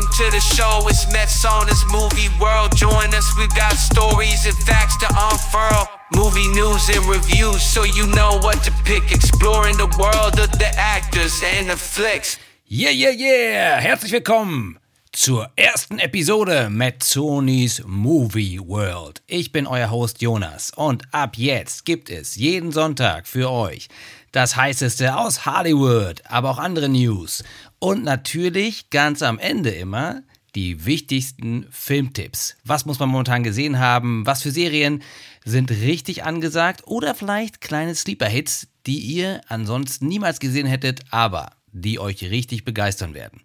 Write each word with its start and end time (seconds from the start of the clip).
Welcome 0.00 0.16
to 0.16 0.30
the 0.30 0.40
show, 0.40 0.80
it's 0.88 1.12
Mets 1.12 1.44
on 1.44 1.66
this 1.66 1.84
movie 1.92 2.30
world. 2.40 2.74
Join 2.74 3.14
us, 3.14 3.36
we 3.36 3.46
got 3.48 3.74
stories 3.74 4.46
and 4.46 4.56
facts 4.64 4.96
to 4.96 5.06
unfurl. 5.10 5.90
Movie 6.14 6.48
news 6.54 6.88
and 6.88 7.04
reviews, 7.04 7.62
so 7.62 7.82
you 7.82 8.06
know 8.06 8.38
what 8.40 8.64
to 8.64 8.72
pick. 8.84 9.12
Exploring 9.12 9.76
the 9.76 9.94
world 9.98 10.40
of 10.40 10.50
the 10.52 10.70
actors 10.78 11.42
and 11.44 11.68
the 11.68 11.76
flicks. 11.76 12.38
Yeah, 12.64 12.88
yeah, 12.88 13.10
yeah! 13.10 13.78
Herzlich 13.78 14.12
willkommen 14.12 14.78
zur 15.12 15.50
ersten 15.56 15.98
Episode 15.98 16.70
Metzonis 16.70 17.82
Movie 17.84 18.58
World. 18.58 19.20
Ich 19.26 19.52
bin 19.52 19.66
euer 19.66 19.90
Host 19.90 20.22
Jonas 20.22 20.72
und 20.76 21.02
ab 21.12 21.36
jetzt 21.36 21.84
gibt 21.84 22.08
es 22.08 22.36
jeden 22.36 22.72
Sonntag 22.72 23.26
für 23.26 23.50
euch 23.50 23.88
das 24.32 24.56
heißeste 24.56 25.16
aus 25.16 25.44
Hollywood, 25.44 26.22
aber 26.24 26.50
auch 26.50 26.58
andere 26.58 26.88
News 26.88 27.42
und 27.80 28.04
natürlich 28.04 28.90
ganz 28.90 29.22
am 29.22 29.38
Ende 29.38 29.70
immer 29.70 30.22
die 30.54 30.84
wichtigsten 30.84 31.66
Filmtipps. 31.70 32.56
Was 32.64 32.84
muss 32.86 32.98
man 32.98 33.08
momentan 33.08 33.42
gesehen 33.42 33.78
haben? 33.78 34.26
Was 34.26 34.42
für 34.42 34.50
Serien 34.50 35.02
sind 35.44 35.70
richtig 35.70 36.24
angesagt? 36.24 36.82
Oder 36.86 37.14
vielleicht 37.14 37.60
kleine 37.60 37.94
Sleeper-Hits, 37.94 38.68
die 38.86 38.98
ihr 38.98 39.40
ansonsten 39.48 40.06
niemals 40.06 40.40
gesehen 40.40 40.66
hättet, 40.66 41.00
aber 41.10 41.52
die 41.72 41.98
euch 41.98 42.22
richtig 42.24 42.64
begeistern 42.64 43.14
werden. 43.14 43.42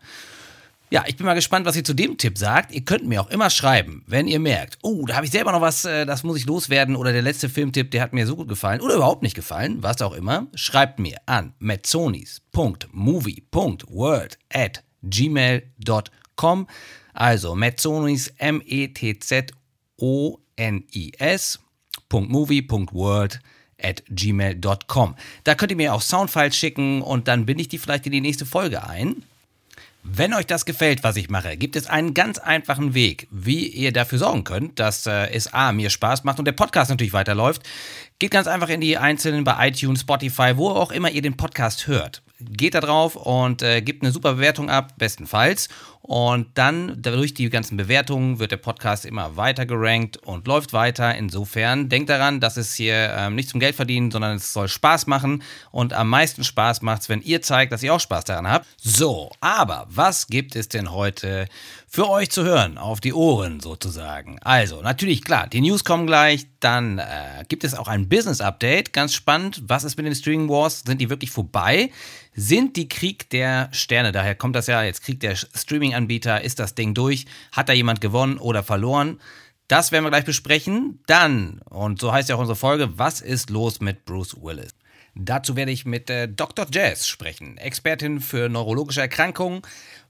Ja, 0.92 1.04
ich 1.08 1.18
bin 1.18 1.26
mal 1.26 1.34
gespannt, 1.34 1.66
was 1.66 1.76
ihr 1.76 1.84
zu 1.84 1.96
dem 1.96 2.18
Tipp 2.18 2.38
sagt. 2.38 2.72
Ihr 2.72 2.86
könnt 2.86 3.08
mir 3.08 3.20
auch 3.22 3.32
immer 3.32 3.50
schreiben, 3.50 4.04
wenn 4.08 4.28
ihr 4.28 4.40
merkt, 4.40 4.78
oh, 4.84 5.08
da 5.08 5.16
habe 5.16 5.26
ich 5.26 5.32
selber 5.32 5.52
noch 5.52 5.62
was, 5.62 5.84
äh, 5.86 6.06
das 6.06 6.22
muss 6.24 6.38
ich 6.38 6.46
loswerden 6.46 6.96
oder 6.96 7.12
der 7.12 7.24
letzte 7.24 7.50
Filmtipp, 7.50 7.90
der 7.92 8.02
hat 8.02 8.14
mir 8.14 8.26
so 8.28 8.36
gut 8.36 8.48
gefallen 8.48 8.82
oder 8.82 8.96
überhaupt 8.96 9.24
nicht 9.24 9.36
gefallen, 9.36 9.82
was 9.82 10.00
auch 10.02 10.14
immer. 10.14 10.48
Schreibt 10.54 11.00
mir 11.00 11.18
an 11.26 11.54
metzonis.movie.word 11.60 14.38
at 14.54 14.84
gmail.com. 15.02 16.68
Also 17.14 17.56
metzonis, 17.56 18.28
M-E-T-Z-O-N-I-S, 18.38 19.50
.movie.word 22.12 23.40
at 23.82 24.04
gmail.com. 24.10 25.16
Da 25.44 25.56
könnt 25.56 25.72
ihr 25.72 25.78
mir 25.78 25.94
auch 25.94 26.02
Soundfiles 26.02 26.56
schicken 26.56 27.02
und 27.02 27.28
dann 27.28 27.46
binde 27.46 27.62
ich 27.62 27.70
die 27.70 27.78
vielleicht 27.78 28.06
in 28.06 28.12
die 28.12 28.22
nächste 28.22 28.46
Folge 28.46 28.88
ein. 28.88 29.24
Wenn 30.08 30.36
euch 30.36 30.46
das 30.46 30.66
gefällt, 30.66 31.04
was 31.04 31.16
ich 31.16 31.32
mache, 31.32 31.58
gibt 31.58 31.76
es 31.76 31.88
einen 31.88 32.14
ganz 32.14 32.38
einfachen 32.38 32.94
Weg, 32.94 33.28
wie 33.32 33.66
ihr 33.68 33.92
dafür 33.92 34.20
sorgen 34.20 34.44
könnt, 34.44 34.80
dass 34.80 35.08
äh, 35.08 35.32
es 35.32 35.52
A, 35.52 35.72
mir 35.72 35.90
Spaß 35.90 36.24
macht 36.24 36.38
und 36.38 36.46
der 36.46 36.52
Podcast 36.52 36.92
natürlich 36.92 37.12
weiterläuft. 37.12 37.64
Geht 38.20 38.30
ganz 38.30 38.46
einfach 38.46 38.70
in 38.70 38.82
die 38.82 39.00
einzelnen 39.00 39.44
bei 39.44 39.68
iTunes, 39.68 40.02
Spotify, 40.02 40.58
wo 40.58 40.70
auch 40.70 40.92
immer 40.92 41.10
ihr 41.10 41.24
den 41.24 41.38
Podcast 41.38 41.88
hört. 41.88 42.22
Geht 42.40 42.76
da 42.76 42.82
drauf 42.82 43.16
und 43.16 43.64
äh, 43.64 43.82
gebt 43.82 44.04
eine 44.04 44.12
super 44.12 44.36
Bewertung 44.36 44.70
ab, 44.70 44.94
bestenfalls. 45.00 45.70
Und 46.08 46.50
dann 46.54 47.02
durch 47.02 47.34
die 47.34 47.50
ganzen 47.50 47.78
Bewertungen 47.78 48.38
wird 48.38 48.52
der 48.52 48.58
Podcast 48.58 49.06
immer 49.06 49.38
weiter 49.38 49.66
gerankt 49.66 50.18
und 50.18 50.46
läuft 50.46 50.72
weiter. 50.72 51.16
Insofern 51.16 51.90
denkt 51.90 52.12
daran, 52.12 52.40
dass 52.40 52.58
es 52.58 52.76
hier 52.76 53.12
ähm, 53.18 53.34
nicht 53.34 53.50
zum 53.50 53.60
Geld 53.60 53.76
verdienen, 53.76 54.12
sondern 54.12 54.36
es 54.36 54.54
soll 54.54 54.68
Spaß 54.68 55.08
machen. 55.08 55.42
Und 55.72 55.94
am 55.94 56.08
meisten 56.08 56.44
Spaß 56.44 56.84
macht 56.84 57.02
es, 57.02 57.10
wenn 57.10 57.22
ihr 57.22 57.42
zeigt, 57.42 57.72
dass 57.72 57.82
ihr 57.82 57.92
auch 57.92 58.00
Spaß 58.00 58.26
daran 58.26 58.48
habt. 58.48 58.68
So, 58.78 59.32
aber 59.42 59.88
was 59.90 60.28
gibt 60.28 60.56
es 60.56 60.70
denn 60.70 60.92
heute 60.92 61.48
für 61.88 62.08
euch 62.08 62.30
zu 62.30 62.44
hören? 62.44 62.78
Auf 62.78 63.00
die 63.00 63.14
Ohren 63.14 63.60
sozusagen. 63.60 64.38
Also, 64.44 64.84
natürlich, 64.84 65.24
klar, 65.24 65.48
die 65.48 65.62
News 65.62 65.84
kommen 65.84 66.06
gleich. 66.06 66.46
Dann 66.60 67.00
äh, 67.00 67.46
gibt 67.48 67.64
es 67.64 67.74
auch 67.74 67.88
ein 67.88 68.10
Business 68.10 68.42
Update. 68.42 68.94
Ganz 68.94 69.16
spannend. 69.16 69.64
Was 69.66 69.84
ist 69.84 69.98
mit 69.98 70.06
den 70.06 70.14
Streaming 70.14 70.50
Wars? 70.50 70.84
Sind 70.86 71.02
die 71.02 71.10
wirklich 71.10 71.32
vorbei? 71.32 71.90
Sind 72.38 72.76
die 72.76 72.90
Krieg 72.90 73.30
der 73.30 73.70
Sterne, 73.72 74.12
daher 74.12 74.36
kommt 74.36 74.58
das 74.58 74.68
ja 74.68 74.84
jetzt 74.84 75.04
Krieg 75.04 75.22
der 75.22 75.38
Streaming-Anbieter, 75.96 76.42
ist 76.42 76.60
das 76.60 76.76
Ding 76.76 76.94
durch? 76.94 77.26
Hat 77.52 77.70
da 77.70 77.74
jemand 77.74 78.02
gewonnen 78.02 78.38
oder 78.38 78.64
verloren? 78.64 79.20
Das 79.68 79.92
werden 79.92 80.04
wir 80.04 80.12
gleich 80.12 80.26
besprechen. 80.26 81.00
Dann, 81.08 81.62
und 81.70 82.00
so 82.00 82.12
heißt 82.12 82.30
ja 82.30 82.36
auch 82.36 82.40
unsere 82.40 82.56
Folge, 82.56 82.98
was 82.98 83.22
ist 83.22 83.50
los 83.50 83.80
mit 83.80 84.06
Bruce 84.06 84.36
Willis? 84.42 84.76
Dazu 85.16 85.56
werde 85.56 85.72
ich 85.72 85.86
mit 85.86 86.10
äh, 86.10 86.28
Dr. 86.28 86.68
Jazz 86.70 87.08
sprechen, 87.08 87.58
Expertin 87.58 88.20
für 88.20 88.50
neurologische 88.50 89.02
Erkrankungen, 89.02 89.62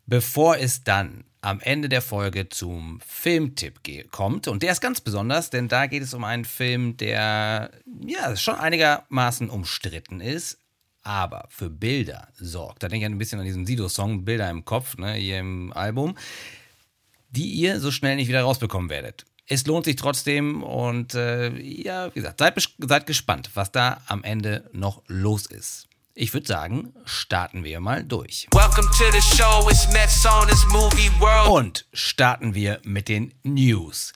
bevor 0.07 0.57
es 0.57 0.83
dann 0.83 1.25
am 1.41 1.59
Ende 1.59 1.89
der 1.89 2.01
Folge 2.01 2.49
zum 2.49 2.99
Filmtipp 3.05 3.81
kommt. 4.09 4.47
Und 4.47 4.63
der 4.63 4.71
ist 4.71 4.81
ganz 4.81 4.99
besonders, 4.99 5.51
denn 5.51 5.67
da 5.67 5.85
geht 5.85 6.01
es 6.01 6.15
um 6.15 6.23
einen 6.23 6.43
Film, 6.43 6.97
der 6.97 7.69
ja 8.03 8.35
schon 8.35 8.55
einigermaßen 8.55 9.51
umstritten 9.51 10.21
ist, 10.21 10.57
aber 11.05 11.45
für 11.49 11.69
Bilder 11.69 12.27
sorgt. 12.33 12.83
Da 12.83 12.87
denke 12.87 13.05
ich 13.05 13.11
ein 13.11 13.17
bisschen 13.17 13.39
an 13.39 13.45
diesen 13.45 13.65
Sido-Song 13.65 14.25
Bilder 14.25 14.49
im 14.49 14.65
Kopf, 14.65 14.97
ne, 14.97 15.13
hier 15.13 15.39
im 15.39 15.71
Album, 15.71 16.17
die 17.29 17.51
ihr 17.51 17.79
so 17.79 17.91
schnell 17.91 18.15
nicht 18.15 18.27
wieder 18.27 18.41
rausbekommen 18.41 18.89
werdet. 18.89 19.25
Es 19.47 19.65
lohnt 19.67 19.85
sich 19.85 19.95
trotzdem 19.95 20.63
und 20.63 21.13
äh, 21.13 21.55
ja, 21.59 22.09
wie 22.09 22.19
gesagt, 22.19 22.39
seid, 22.39 22.55
seid 22.79 23.05
gespannt, 23.05 23.51
was 23.53 23.71
da 23.71 24.01
am 24.07 24.23
Ende 24.23 24.67
noch 24.73 25.03
los 25.07 25.45
ist. 25.45 25.87
Ich 26.15 26.33
würde 26.33 26.47
sagen, 26.47 26.93
starten 27.03 27.63
wir 27.63 27.79
mal 27.79 28.03
durch. 28.03 28.47
Und 31.49 31.85
starten 31.93 32.55
wir 32.55 32.79
mit 32.83 33.09
den 33.09 33.33
News. 33.43 34.13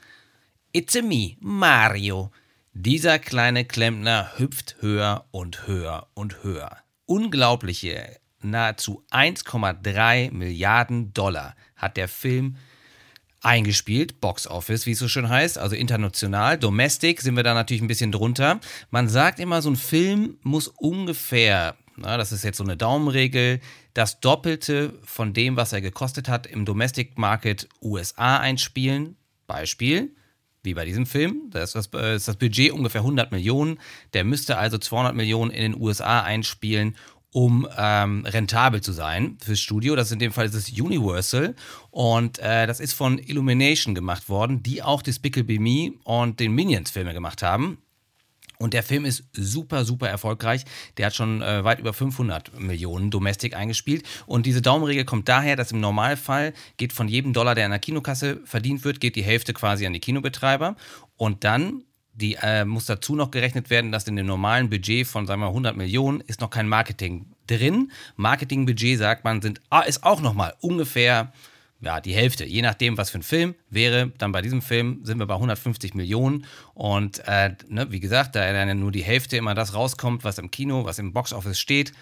It's 0.72 0.96
a 0.96 1.02
me, 1.02 1.36
Mario. 1.40 2.32
Dieser 2.82 3.20
kleine 3.20 3.66
Klempner 3.66 4.32
hüpft 4.38 4.78
höher 4.80 5.26
und 5.32 5.68
höher 5.68 6.08
und 6.14 6.46
höher. 6.46 6.78
Unglaubliche, 7.06 8.22
nahezu 8.42 9.04
1,3 9.12 10.32
Milliarden 10.32 11.12
Dollar 11.12 11.58
hat 11.76 11.98
der 11.98 12.08
Film 12.08 12.56
eingespielt, 13.42 14.22
Box 14.22 14.48
Office, 14.48 14.86
wie 14.86 14.92
es 14.92 15.00
so 15.00 15.10
schön 15.10 15.28
heißt, 15.28 15.58
also 15.58 15.76
international, 15.76 16.58
domestic 16.58 17.20
sind 17.20 17.36
wir 17.36 17.44
da 17.44 17.54
natürlich 17.54 17.82
ein 17.82 17.90
bisschen 17.90 18.14
drunter. 18.14 18.62
Man 18.92 19.10
sagt 19.10 19.42
immer, 19.42 19.62
so 19.62 19.72
ein 19.72 19.76
Film 19.76 20.38
muss 20.44 20.70
ungefähr, 20.70 21.76
na, 21.98 22.16
das 22.16 22.32
ist 22.32 22.46
jetzt 22.46 22.60
so 22.60 22.64
eine 22.64 22.78
Daumenregel, 22.78 23.60
das 23.94 24.22
Doppelte 24.22 24.98
von 25.04 25.34
dem, 25.34 25.58
was 25.58 25.74
er 25.74 25.82
gekostet 25.82 26.30
hat, 26.30 26.48
im 26.48 26.64
Domestic 26.64 27.18
Market 27.18 27.68
USA 27.82 28.38
einspielen. 28.38 29.18
Beispiel, 29.48 30.16
wie 30.64 30.74
bei 30.74 30.86
diesem 30.86 31.06
Film. 31.06 31.50
Da 31.52 31.64
ist 31.64 31.76
das, 31.76 31.90
äh, 31.94 32.16
ist 32.16 32.28
das 32.28 32.36
Budget 32.36 32.72
ungefähr 32.72 33.02
100 33.02 33.32
Millionen. 33.32 33.80
Der 34.14 34.24
müsste 34.24 34.58
also 34.58 34.78
200 34.78 35.16
Millionen 35.16 35.52
in 35.52 35.74
den 35.74 35.82
USA 35.82 36.22
einspielen, 36.22 36.96
um 37.32 37.68
ähm, 37.78 38.26
rentabel 38.26 38.82
zu 38.82 38.92
sein 38.92 39.38
fürs 39.40 39.60
Studio. 39.60 39.96
Das 39.96 40.08
ist 40.08 40.14
in 40.14 40.20
dem 40.20 40.32
Fall 40.32 40.48
ist 40.48 40.80
Universal 40.80 41.56
und 41.92 42.40
äh, 42.40 42.66
das 42.66 42.80
ist 42.80 42.94
von 42.94 43.20
Illumination 43.20 43.94
gemacht 43.96 44.30
worden, 44.30 44.64
die 44.64 44.82
auch 44.82 45.02
Despicable 45.02 45.60
Me 45.60 45.94
und 46.04 46.40
den 46.40 46.54
Minions-Filme 46.54 47.14
gemacht 47.14 47.44
haben. 47.44 47.78
Und 48.62 48.74
der 48.74 48.84
Film 48.84 49.06
ist 49.06 49.24
super, 49.32 49.86
super 49.86 50.10
erfolgreich. 50.10 50.66
Der 50.98 51.06
hat 51.06 51.16
schon 51.16 51.42
äh, 51.42 51.64
weit 51.64 51.80
über 51.80 51.94
500 51.94 52.60
Millionen 52.60 53.10
Domestic 53.10 53.56
eingespielt. 53.56 54.04
Und 54.26 54.46
diese 54.46 54.62
Daumenregel 54.62 55.06
kommt 55.06 55.30
daher, 55.30 55.56
dass 55.56 55.72
im 55.72 55.80
Normalfall 55.80 56.54
geht 56.76 56.92
von 56.92 57.08
jedem 57.08 57.32
Dollar, 57.32 57.56
der 57.56 57.66
in 57.66 57.72
der 57.72 57.80
Kinokasse 57.80 58.42
verdient 58.44 58.84
wird, 58.84 59.00
geht 59.00 59.16
die 59.16 59.24
Hälfte 59.24 59.54
quasi 59.54 59.86
an 59.86 59.94
die 59.94 60.02
Kinobetreiber. 60.02 60.76
Und 61.16 61.46
dann 61.46 61.86
die, 62.14 62.36
äh, 62.36 62.66
muss 62.66 62.86
dazu 62.86 63.16
noch 63.16 63.32
gerechnet 63.32 63.70
werden, 63.70 63.94
dass 63.94 64.06
in 64.10 64.18
dem 64.18 64.26
normalen 64.26 64.70
Budget 64.70 65.08
von, 65.08 65.26
sagen 65.26 65.40
wir 65.40 65.46
mal, 65.46 65.52
100 65.52 65.78
Millionen 65.78 66.20
ist 66.20 66.42
noch 66.42 66.50
kein 66.50 66.68
Marketing 66.68 67.28
drin. 67.48 67.94
Marketingbudget, 68.18 69.00
sagt 69.00 69.24
man, 69.24 69.42
sind, 69.42 69.62
ah, 69.70 69.82
ist 69.82 70.04
auch 70.04 70.20
nochmal 70.20 70.54
ungefähr 70.60 71.32
ja, 71.82 72.02
die 72.02 72.14
Hälfte, 72.14 72.46
je 72.46 72.62
nachdem, 72.62 72.98
was 72.98 73.10
für 73.10 73.20
ein 73.20 73.24
Film 73.24 73.56
wäre. 73.70 74.12
Dann 74.18 74.32
bei 74.32 74.42
diesem 74.42 74.62
Film 74.62 75.00
sind 75.04 75.18
wir 75.20 75.26
bei 75.26 75.36
150 75.36 75.94
Millionen. 75.94 76.46
Und 76.74 77.22
äh, 77.26 77.56
ne, 77.68 77.90
wie 77.92 78.02
gesagt, 78.02 78.36
da 78.36 78.52
dann 78.52 78.80
nur 78.80 78.92
die 78.92 79.04
Hälfte 79.04 79.38
immer 79.38 79.56
das 79.56 79.74
rauskommt, 79.74 80.24
was 80.24 80.38
im 80.38 80.52
Kino, 80.52 80.84
was 80.84 81.00
im 81.00 81.14
Boxoffice 81.14 81.60
steht. 81.60 81.94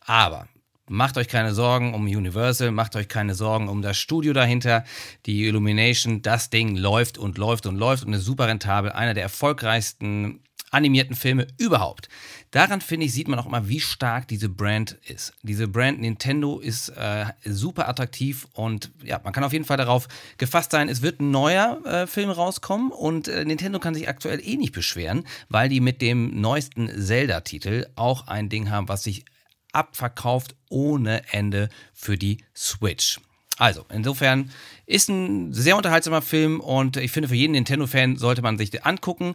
Aber 0.00 0.48
macht 0.88 1.18
euch 1.18 1.28
keine 1.28 1.52
Sorgen 1.52 1.92
um 1.92 2.04
Universal, 2.04 2.70
macht 2.70 2.96
euch 2.96 3.08
keine 3.08 3.34
Sorgen 3.34 3.68
um 3.68 3.82
das 3.82 3.98
Studio 3.98 4.32
dahinter. 4.32 4.84
Die 5.26 5.44
Illumination, 5.44 6.22
das 6.22 6.48
Ding 6.48 6.76
läuft 6.76 7.18
und 7.18 7.36
läuft 7.36 7.66
und 7.66 7.76
läuft 7.76 8.04
und 8.04 8.14
ist 8.14 8.24
super 8.24 8.48
rentabel. 8.48 8.90
Einer 8.92 9.12
der 9.12 9.24
erfolgreichsten 9.24 10.40
animierten 10.76 11.16
Filme 11.16 11.46
überhaupt. 11.58 12.08
Daran 12.52 12.80
finde 12.80 13.06
ich, 13.06 13.12
sieht 13.12 13.28
man 13.28 13.38
auch 13.38 13.46
immer, 13.46 13.68
wie 13.68 13.80
stark 13.80 14.28
diese 14.28 14.48
Brand 14.48 14.92
ist. 15.06 15.32
Diese 15.42 15.66
Brand 15.68 16.00
Nintendo 16.00 16.58
ist 16.58 16.90
äh, 16.90 17.26
super 17.44 17.88
attraktiv 17.88 18.46
und 18.52 18.90
ja, 19.02 19.20
man 19.22 19.32
kann 19.32 19.44
auf 19.44 19.52
jeden 19.52 19.64
Fall 19.64 19.76
darauf 19.76 20.08
gefasst 20.38 20.70
sein, 20.70 20.88
es 20.88 21.02
wird 21.02 21.20
ein 21.20 21.30
neuer 21.30 21.84
äh, 21.84 22.06
Film 22.06 22.30
rauskommen 22.30 22.92
und 22.92 23.28
äh, 23.28 23.44
Nintendo 23.44 23.78
kann 23.78 23.94
sich 23.94 24.08
aktuell 24.08 24.40
eh 24.46 24.56
nicht 24.56 24.72
beschweren, 24.72 25.26
weil 25.48 25.68
die 25.68 25.80
mit 25.80 26.00
dem 26.00 26.40
neuesten 26.40 26.88
Zelda-Titel 26.88 27.86
auch 27.96 28.28
ein 28.28 28.48
Ding 28.48 28.70
haben, 28.70 28.88
was 28.88 29.02
sich 29.02 29.24
abverkauft 29.72 30.54
ohne 30.70 31.22
Ende 31.32 31.68
für 31.92 32.16
die 32.16 32.38
Switch. 32.54 33.20
Also, 33.58 33.86
insofern 33.90 34.50
ist 34.84 35.08
ein 35.08 35.52
sehr 35.54 35.76
unterhaltsamer 35.76 36.20
Film 36.20 36.60
und 36.60 36.98
ich 36.98 37.10
finde, 37.10 37.28
für 37.28 37.34
jeden 37.34 37.52
Nintendo-Fan 37.52 38.16
sollte 38.16 38.42
man 38.42 38.58
sich 38.58 38.70
den 38.70 38.84
angucken. 38.84 39.34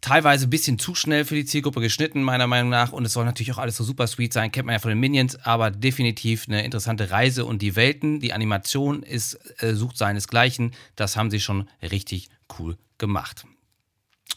Teilweise 0.00 0.46
ein 0.46 0.50
bisschen 0.50 0.78
zu 0.78 0.94
schnell 0.94 1.24
für 1.24 1.34
die 1.34 1.44
Zielgruppe 1.44 1.80
geschnitten, 1.80 2.22
meiner 2.22 2.46
Meinung 2.46 2.70
nach. 2.70 2.92
Und 2.92 3.04
es 3.04 3.12
soll 3.12 3.24
natürlich 3.24 3.52
auch 3.52 3.58
alles 3.58 3.76
so 3.76 3.84
super 3.84 4.06
sweet 4.06 4.32
sein, 4.32 4.52
kennt 4.52 4.66
man 4.66 4.74
ja 4.74 4.78
von 4.78 4.90
den 4.90 5.00
Minions, 5.00 5.36
aber 5.44 5.70
definitiv 5.70 6.46
eine 6.48 6.64
interessante 6.64 7.10
Reise. 7.10 7.44
Und 7.44 7.62
die 7.62 7.76
Welten, 7.76 8.20
die 8.20 8.32
Animation 8.32 9.02
ist, 9.02 9.34
äh, 9.62 9.74
sucht 9.74 9.96
seinesgleichen. 9.96 10.72
Das 10.96 11.16
haben 11.16 11.30
sie 11.30 11.40
schon 11.40 11.68
richtig 11.82 12.28
cool 12.58 12.76
gemacht. 12.98 13.44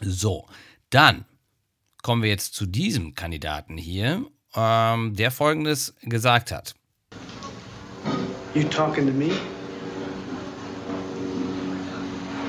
So, 0.02 0.48
dann 0.90 1.26
kommen 2.02 2.24
wir 2.24 2.30
jetzt 2.30 2.56
zu 2.56 2.66
diesem 2.66 3.14
Kandidaten 3.14 3.78
hier, 3.78 4.26
ähm, 4.56 5.16
der 5.16 5.32
folgendes 5.32 5.96
gesagt 6.02 6.52
hat. 6.52 6.74
You 8.54 8.64
talking 8.64 9.08
to 9.08 9.14
me? 9.14 9.30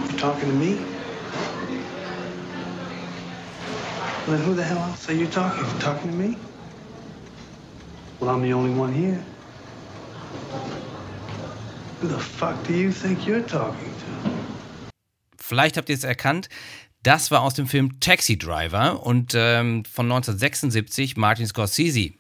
You 0.09 0.17
talking 0.17 0.49
to 0.49 0.57
me? 0.57 0.92
Well, 4.29 4.39
who 4.39 4.55
the 4.55 4.63
hell 4.63 4.79
else 4.79 5.09
are 5.09 5.15
you 5.15 5.27
talking 5.27 5.65
to? 5.65 5.79
Talking 5.81 6.11
to 6.13 6.17
me? 6.17 6.37
Well, 8.21 8.31
I'm 8.31 8.41
the 8.41 8.53
only 8.53 8.73
one 8.73 8.93
here. 8.93 9.21
Who 12.01 12.07
the 12.07 12.21
fuck 12.21 12.55
do 12.65 12.73
you 12.73 12.93
think 12.93 13.27
you're 13.27 13.45
talking 13.45 13.91
to? 13.91 14.31
Vielleicht 15.39 15.77
habt 15.77 15.89
ihr 15.89 15.97
es 15.97 16.05
erkannt. 16.05 16.49
Das 17.03 17.33
war 17.33 17.43
aus 17.43 17.55
dem 17.55 17.67
Film 17.67 17.99
Taxi 17.99 18.39
Driver 18.39 19.05
und 19.05 19.35
ähm, 19.35 19.85
von 19.85 20.07
1976. 20.07 21.17
Martin 21.17 21.49
Scorsese 21.49 22.13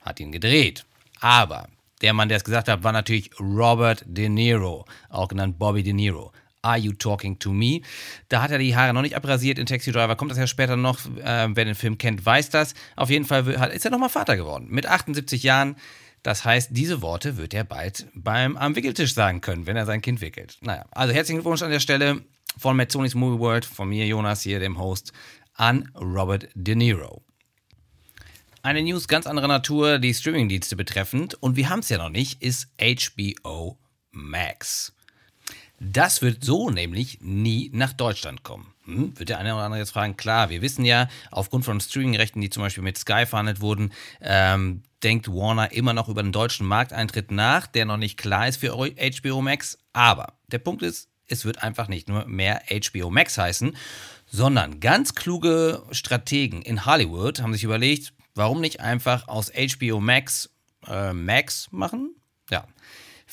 hat 0.00 0.18
ihn 0.18 0.32
gedreht. 0.32 0.84
Aber 1.20 1.68
der 2.02 2.14
Mann, 2.14 2.28
der 2.28 2.38
es 2.38 2.44
gesagt 2.44 2.66
hat, 2.66 2.82
war 2.82 2.90
natürlich 2.90 3.30
Robert 3.38 4.02
De 4.06 4.28
Niro, 4.28 4.86
auch 5.08 5.28
genannt 5.28 5.56
Bobby 5.56 5.84
De 5.84 5.92
Niro. 5.92 6.32
Are 6.64 6.78
You 6.78 6.92
Talking 6.92 7.38
to 7.38 7.52
Me? 7.52 7.82
Da 8.28 8.42
hat 8.42 8.50
er 8.50 8.58
die 8.58 8.74
Haare 8.74 8.94
noch 8.94 9.02
nicht 9.02 9.16
abrasiert 9.16 9.58
in 9.58 9.66
Taxi 9.66 9.92
Driver, 9.92 10.16
kommt 10.16 10.30
das 10.30 10.38
ja 10.38 10.46
später 10.46 10.76
noch. 10.76 10.98
Äh, 11.16 11.48
wer 11.54 11.64
den 11.64 11.74
Film 11.74 11.98
kennt, 11.98 12.24
weiß 12.24 12.50
das. 12.50 12.74
Auf 12.96 13.10
jeden 13.10 13.24
Fall 13.24 13.46
ist 13.72 13.84
er 13.84 13.90
nochmal 13.90 14.08
Vater 14.08 14.36
geworden. 14.36 14.66
Mit 14.70 14.86
78 14.86 15.42
Jahren. 15.42 15.76
Das 16.22 16.46
heißt, 16.46 16.70
diese 16.72 17.02
Worte 17.02 17.36
wird 17.36 17.52
er 17.52 17.64
bald 17.64 18.06
beim 18.14 18.56
am 18.56 18.74
Wickeltisch 18.76 19.12
sagen 19.12 19.42
können, 19.42 19.66
wenn 19.66 19.76
er 19.76 19.84
sein 19.84 20.00
Kind 20.00 20.22
wickelt. 20.22 20.56
Naja, 20.62 20.86
also 20.90 21.12
herzlichen 21.12 21.36
Glückwunsch 21.36 21.60
an 21.60 21.70
der 21.70 21.80
Stelle 21.80 22.22
von 22.56 22.76
Metzonis 22.76 23.14
Movie 23.14 23.38
World, 23.38 23.64
von 23.66 23.90
mir, 23.90 24.06
Jonas, 24.06 24.40
hier, 24.40 24.58
dem 24.58 24.78
Host, 24.78 25.12
an 25.52 25.90
Robert 25.94 26.48
De 26.54 26.74
Niro. 26.74 27.22
Eine 28.62 28.82
News 28.82 29.08
ganz 29.08 29.26
anderer 29.26 29.48
Natur, 29.48 29.98
die 29.98 30.14
Streamingdienste 30.14 30.76
betreffend, 30.76 31.34
und 31.34 31.56
wir 31.56 31.68
haben 31.68 31.80
es 31.80 31.90
ja 31.90 31.98
noch 31.98 32.08
nicht, 32.08 32.42
ist 32.42 32.68
HBO 32.78 33.78
Max. 34.10 34.93
Das 35.80 36.22
wird 36.22 36.44
so 36.44 36.70
nämlich 36.70 37.18
nie 37.20 37.70
nach 37.72 37.92
Deutschland 37.92 38.42
kommen. 38.42 38.72
Hm? 38.84 39.18
Wird 39.18 39.28
der 39.28 39.38
eine 39.38 39.54
oder 39.54 39.64
andere 39.64 39.80
jetzt 39.80 39.92
fragen, 39.92 40.16
klar, 40.16 40.50
wir 40.50 40.62
wissen 40.62 40.84
ja, 40.84 41.08
aufgrund 41.30 41.64
von 41.64 41.80
Streamingrechten, 41.80 42.40
die 42.40 42.50
zum 42.50 42.62
Beispiel 42.62 42.84
mit 42.84 42.98
Sky 42.98 43.26
verhandelt 43.26 43.60
wurden, 43.60 43.92
ähm, 44.20 44.82
denkt 45.02 45.28
Warner 45.28 45.72
immer 45.72 45.92
noch 45.92 46.08
über 46.08 46.22
den 46.22 46.32
deutschen 46.32 46.66
Markteintritt 46.66 47.30
nach, 47.30 47.66
der 47.66 47.84
noch 47.84 47.96
nicht 47.96 48.18
klar 48.18 48.48
ist 48.48 48.58
für 48.58 48.72
HBO 48.72 49.42
Max. 49.42 49.78
Aber 49.92 50.34
der 50.48 50.58
Punkt 50.58 50.82
ist, 50.82 51.08
es 51.28 51.44
wird 51.44 51.62
einfach 51.62 51.88
nicht 51.88 52.08
nur 52.08 52.26
mehr 52.26 52.62
HBO 52.68 53.10
Max 53.10 53.38
heißen, 53.38 53.76
sondern 54.26 54.80
ganz 54.80 55.14
kluge 55.14 55.82
Strategen 55.90 56.62
in 56.62 56.86
Hollywood 56.86 57.40
haben 57.40 57.52
sich 57.52 57.64
überlegt, 57.64 58.12
warum 58.34 58.60
nicht 58.60 58.80
einfach 58.80 59.28
aus 59.28 59.50
HBO 59.50 60.00
Max 60.00 60.50
äh, 60.86 61.12
Max 61.12 61.68
machen? 61.70 62.14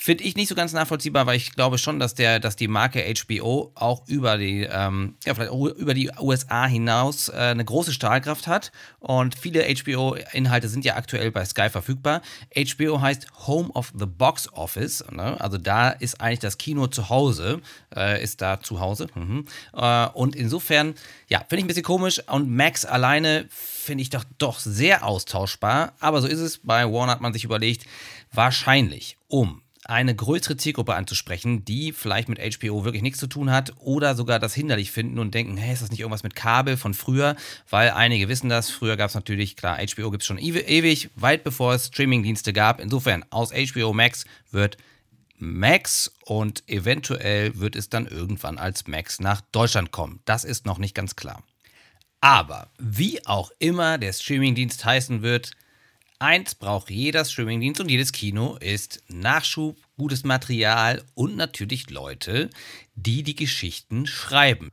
Finde 0.03 0.23
ich 0.23 0.35
nicht 0.35 0.49
so 0.49 0.55
ganz 0.55 0.73
nachvollziehbar, 0.73 1.27
weil 1.27 1.37
ich 1.37 1.51
glaube 1.51 1.77
schon, 1.77 1.99
dass, 1.99 2.15
der, 2.15 2.39
dass 2.39 2.55
die 2.55 2.67
Marke 2.67 3.03
HBO 3.03 3.71
auch 3.75 4.07
über 4.07 4.39
die, 4.39 4.63
ähm, 4.63 5.13
ja, 5.27 5.35
vielleicht 5.35 5.51
über 5.51 5.93
die 5.93 6.09
USA 6.19 6.65
hinaus 6.65 7.29
äh, 7.29 7.33
eine 7.33 7.63
große 7.63 7.93
Stahlkraft 7.93 8.47
hat. 8.47 8.71
Und 8.97 9.37
viele 9.37 9.63
HBO-Inhalte 9.63 10.69
sind 10.69 10.85
ja 10.85 10.95
aktuell 10.95 11.29
bei 11.29 11.45
Sky 11.45 11.69
verfügbar. 11.69 12.23
HBO 12.55 12.99
heißt 12.99 13.27
Home 13.45 13.69
of 13.73 13.93
the 13.95 14.07
Box 14.07 14.51
Office. 14.53 15.05
Ne? 15.11 15.39
Also 15.39 15.59
da 15.59 15.91
ist 15.91 16.19
eigentlich 16.19 16.39
das 16.39 16.57
Kino 16.57 16.87
zu 16.87 17.09
Hause, 17.09 17.61
äh, 17.95 18.23
ist 18.23 18.41
da 18.41 18.59
zu 18.59 18.79
Hause. 18.79 19.05
Mhm. 19.13 19.45
Äh, 19.75 20.07
und 20.07 20.35
insofern, 20.35 20.95
ja, 21.27 21.41
finde 21.41 21.57
ich 21.57 21.63
ein 21.65 21.67
bisschen 21.67 21.83
komisch. 21.83 22.27
Und 22.27 22.49
Max 22.49 22.85
alleine 22.85 23.45
finde 23.51 24.01
ich 24.01 24.09
doch, 24.09 24.23
doch 24.39 24.57
sehr 24.57 25.05
austauschbar. 25.05 25.93
Aber 25.99 26.21
so 26.21 26.27
ist 26.27 26.39
es. 26.39 26.57
Bei 26.63 26.91
Warner 26.91 27.11
hat 27.11 27.21
man 27.21 27.33
sich 27.33 27.43
überlegt, 27.43 27.85
wahrscheinlich 28.31 29.19
um 29.27 29.61
eine 29.91 30.15
größere 30.15 30.55
Zielgruppe 30.55 30.95
anzusprechen, 30.95 31.65
die 31.65 31.91
vielleicht 31.91 32.29
mit 32.29 32.39
HBO 32.39 32.85
wirklich 32.85 33.03
nichts 33.03 33.19
zu 33.19 33.27
tun 33.27 33.51
hat 33.51 33.73
oder 33.77 34.15
sogar 34.15 34.39
das 34.39 34.53
hinderlich 34.53 34.89
finden 34.89 35.19
und 35.19 35.33
denken, 35.33 35.57
hey, 35.57 35.73
ist 35.73 35.81
das 35.81 35.91
nicht 35.91 35.99
irgendwas 35.99 36.23
mit 36.23 36.33
Kabel 36.33 36.77
von 36.77 36.93
früher? 36.93 37.35
Weil 37.69 37.91
einige 37.91 38.29
wissen 38.29 38.49
das, 38.49 38.69
früher 38.69 38.95
gab 38.95 39.09
es 39.09 39.15
natürlich, 39.15 39.57
klar, 39.57 39.77
HBO 39.77 40.09
gibt 40.09 40.23
es 40.23 40.27
schon 40.27 40.37
ewig, 40.37 41.09
weit 41.15 41.43
bevor 41.43 41.73
es 41.73 41.87
Streamingdienste 41.87 42.53
gab. 42.53 42.79
Insofern, 42.79 43.25
aus 43.31 43.51
HBO 43.51 43.91
Max 43.91 44.23
wird 44.49 44.77
Max 45.37 46.09
und 46.23 46.63
eventuell 46.69 47.59
wird 47.59 47.75
es 47.75 47.89
dann 47.89 48.07
irgendwann 48.07 48.57
als 48.57 48.87
Max 48.87 49.19
nach 49.19 49.41
Deutschland 49.51 49.91
kommen. 49.91 50.21
Das 50.23 50.45
ist 50.45 50.65
noch 50.65 50.77
nicht 50.77 50.95
ganz 50.95 51.17
klar. 51.17 51.43
Aber 52.21 52.69
wie 52.77 53.25
auch 53.25 53.51
immer 53.59 53.97
der 53.97 54.13
Streamingdienst 54.13 54.85
heißen 54.85 55.21
wird, 55.21 55.51
Eins 56.21 56.53
braucht 56.53 56.91
jeder 56.91 57.25
Streamingdienst 57.25 57.81
und 57.81 57.89
jedes 57.89 58.11
Kino 58.11 58.55
ist 58.57 59.01
Nachschub, 59.07 59.75
gutes 59.97 60.23
Material 60.23 61.03
und 61.15 61.35
natürlich 61.35 61.89
Leute, 61.89 62.51
die 62.93 63.23
die 63.23 63.35
Geschichten 63.35 64.05
schreiben. 64.05 64.69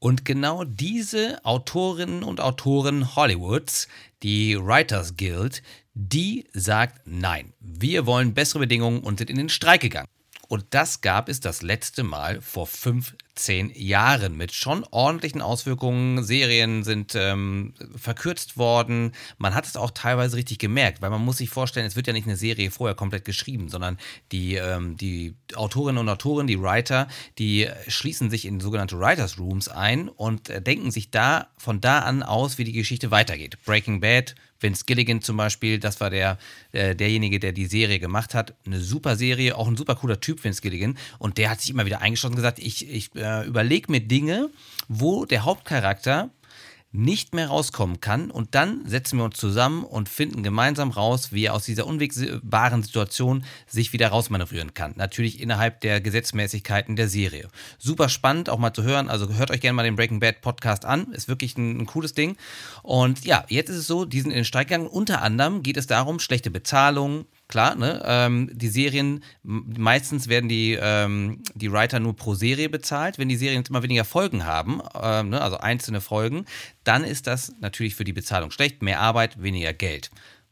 Und 0.00 0.24
genau 0.24 0.64
diese 0.64 1.44
Autorinnen 1.44 2.24
und 2.24 2.40
Autoren 2.40 3.14
Hollywoods, 3.14 3.86
die 4.24 4.58
Writers 4.58 5.16
Guild, 5.16 5.62
die 5.94 6.48
sagt 6.54 7.02
nein, 7.04 7.52
wir 7.60 8.04
wollen 8.04 8.34
bessere 8.34 8.58
Bedingungen 8.58 8.98
und 8.98 9.20
sind 9.20 9.30
in 9.30 9.36
den 9.36 9.48
Streik 9.48 9.82
gegangen. 9.82 10.08
Und 10.50 10.64
das 10.70 11.00
gab 11.00 11.28
es 11.28 11.38
das 11.38 11.62
letzte 11.62 12.02
Mal 12.02 12.40
vor 12.40 12.66
15 12.66 13.70
Jahren 13.72 14.36
mit 14.36 14.52
schon 14.52 14.84
ordentlichen 14.90 15.42
Auswirkungen. 15.42 16.24
Serien 16.24 16.82
sind 16.82 17.14
ähm, 17.14 17.72
verkürzt 17.94 18.56
worden. 18.56 19.12
Man 19.38 19.54
hat 19.54 19.64
es 19.64 19.76
auch 19.76 19.92
teilweise 19.92 20.36
richtig 20.36 20.58
gemerkt, 20.58 21.02
weil 21.02 21.10
man 21.10 21.24
muss 21.24 21.36
sich 21.36 21.50
vorstellen, 21.50 21.86
es 21.86 21.94
wird 21.94 22.08
ja 22.08 22.12
nicht 22.12 22.26
eine 22.26 22.36
Serie 22.36 22.72
vorher 22.72 22.96
komplett 22.96 23.24
geschrieben, 23.24 23.68
sondern 23.68 23.96
die, 24.32 24.56
ähm, 24.56 24.96
die 24.96 25.36
Autorinnen 25.54 26.00
und 26.00 26.08
Autoren, 26.08 26.48
die 26.48 26.60
Writer, 26.60 27.06
die 27.38 27.68
schließen 27.86 28.28
sich 28.28 28.44
in 28.44 28.58
sogenannte 28.58 28.98
Writers 28.98 29.38
Rooms 29.38 29.68
ein 29.68 30.08
und 30.08 30.50
äh, 30.50 30.60
denken 30.60 30.90
sich 30.90 31.12
da 31.12 31.46
von 31.58 31.80
da 31.80 32.00
an 32.00 32.24
aus, 32.24 32.58
wie 32.58 32.64
die 32.64 32.72
Geschichte 32.72 33.12
weitergeht. 33.12 33.56
Breaking 33.64 34.00
Bad 34.00 34.34
Vince 34.60 34.84
Gilligan 34.84 35.22
zum 35.22 35.36
Beispiel, 35.36 35.78
das 35.78 36.00
war 36.00 36.10
der, 36.10 36.38
äh, 36.72 36.94
derjenige, 36.94 37.40
der 37.40 37.52
die 37.52 37.66
Serie 37.66 37.98
gemacht 37.98 38.34
hat. 38.34 38.54
Eine 38.66 38.80
super 38.80 39.16
Serie, 39.16 39.56
auch 39.56 39.68
ein 39.68 39.76
super 39.76 39.96
cooler 39.96 40.20
Typ, 40.20 40.44
Vince 40.44 40.60
Gilligan. 40.60 40.96
Und 41.18 41.38
der 41.38 41.50
hat 41.50 41.60
sich 41.60 41.70
immer 41.70 41.86
wieder 41.86 42.02
eingeschlossen 42.02 42.34
und 42.34 42.36
gesagt, 42.36 42.58
ich, 42.58 42.88
ich 42.88 43.14
äh, 43.16 43.46
überlege 43.46 43.90
mir 43.90 44.00
Dinge, 44.00 44.50
wo 44.88 45.24
der 45.24 45.44
Hauptcharakter 45.44 46.30
nicht 46.92 47.34
mehr 47.34 47.48
rauskommen 47.48 48.00
kann. 48.00 48.30
Und 48.30 48.54
dann 48.54 48.86
setzen 48.86 49.18
wir 49.18 49.24
uns 49.24 49.36
zusammen 49.36 49.84
und 49.84 50.08
finden 50.08 50.42
gemeinsam 50.42 50.90
raus, 50.90 51.32
wie 51.32 51.44
er 51.44 51.54
aus 51.54 51.64
dieser 51.64 51.86
unwegbaren 51.86 52.82
Situation 52.82 53.44
sich 53.66 53.92
wieder 53.92 54.08
rausmanövrieren 54.08 54.74
kann. 54.74 54.94
Natürlich 54.96 55.40
innerhalb 55.40 55.80
der 55.80 56.00
Gesetzmäßigkeiten 56.00 56.96
der 56.96 57.08
Serie. 57.08 57.48
Super 57.78 58.08
spannend, 58.08 58.50
auch 58.50 58.58
mal 58.58 58.72
zu 58.72 58.82
hören. 58.82 59.08
Also 59.08 59.32
hört 59.34 59.50
euch 59.50 59.60
gerne 59.60 59.76
mal 59.76 59.84
den 59.84 59.96
Breaking 59.96 60.20
Bad 60.20 60.40
Podcast 60.40 60.84
an. 60.84 61.12
Ist 61.12 61.28
wirklich 61.28 61.56
ein, 61.56 61.80
ein 61.80 61.86
cooles 61.86 62.14
Ding. 62.14 62.36
Und 62.82 63.24
ja, 63.24 63.44
jetzt 63.48 63.68
ist 63.68 63.76
es 63.76 63.86
so, 63.86 64.04
die 64.04 64.20
sind 64.20 64.30
in 64.30 64.36
den 64.36 64.44
Streik 64.44 64.68
gegangen. 64.68 64.88
Unter 64.88 65.22
anderem 65.22 65.62
geht 65.62 65.76
es 65.76 65.86
darum, 65.86 66.18
schlechte 66.18 66.50
Bezahlung, 66.50 67.26
klar, 67.50 67.74
ne? 67.74 68.02
Ähm, 68.04 68.50
die 68.52 68.68
Serien, 68.68 69.22
meistens 69.42 70.28
werden 70.28 70.48
die, 70.48 70.78
ähm, 70.80 71.42
die 71.54 71.70
Writer 71.70 72.00
nur 72.00 72.16
pro 72.16 72.34
Serie 72.34 72.70
bezahlt. 72.70 73.18
Wenn 73.18 73.28
die 73.28 73.36
Serien 73.36 73.62
immer 73.68 73.82
weniger 73.82 74.04
Folgen 74.04 74.46
haben, 74.46 74.80
ähm, 75.00 75.28
ne? 75.28 75.40
also 75.42 75.58
einzelne 75.58 76.00
Folgen, 76.00 76.46
dann 76.84 77.04
ist 77.04 77.26
das 77.26 77.52
natürlich 77.60 77.94
für 77.94 78.04
die 78.04 78.12
Bezahlung 78.14 78.50
schlecht. 78.50 78.82
Mehr 78.82 79.00
Arbeit, 79.00 79.42
weniger 79.42 79.74
Geld 79.74 80.10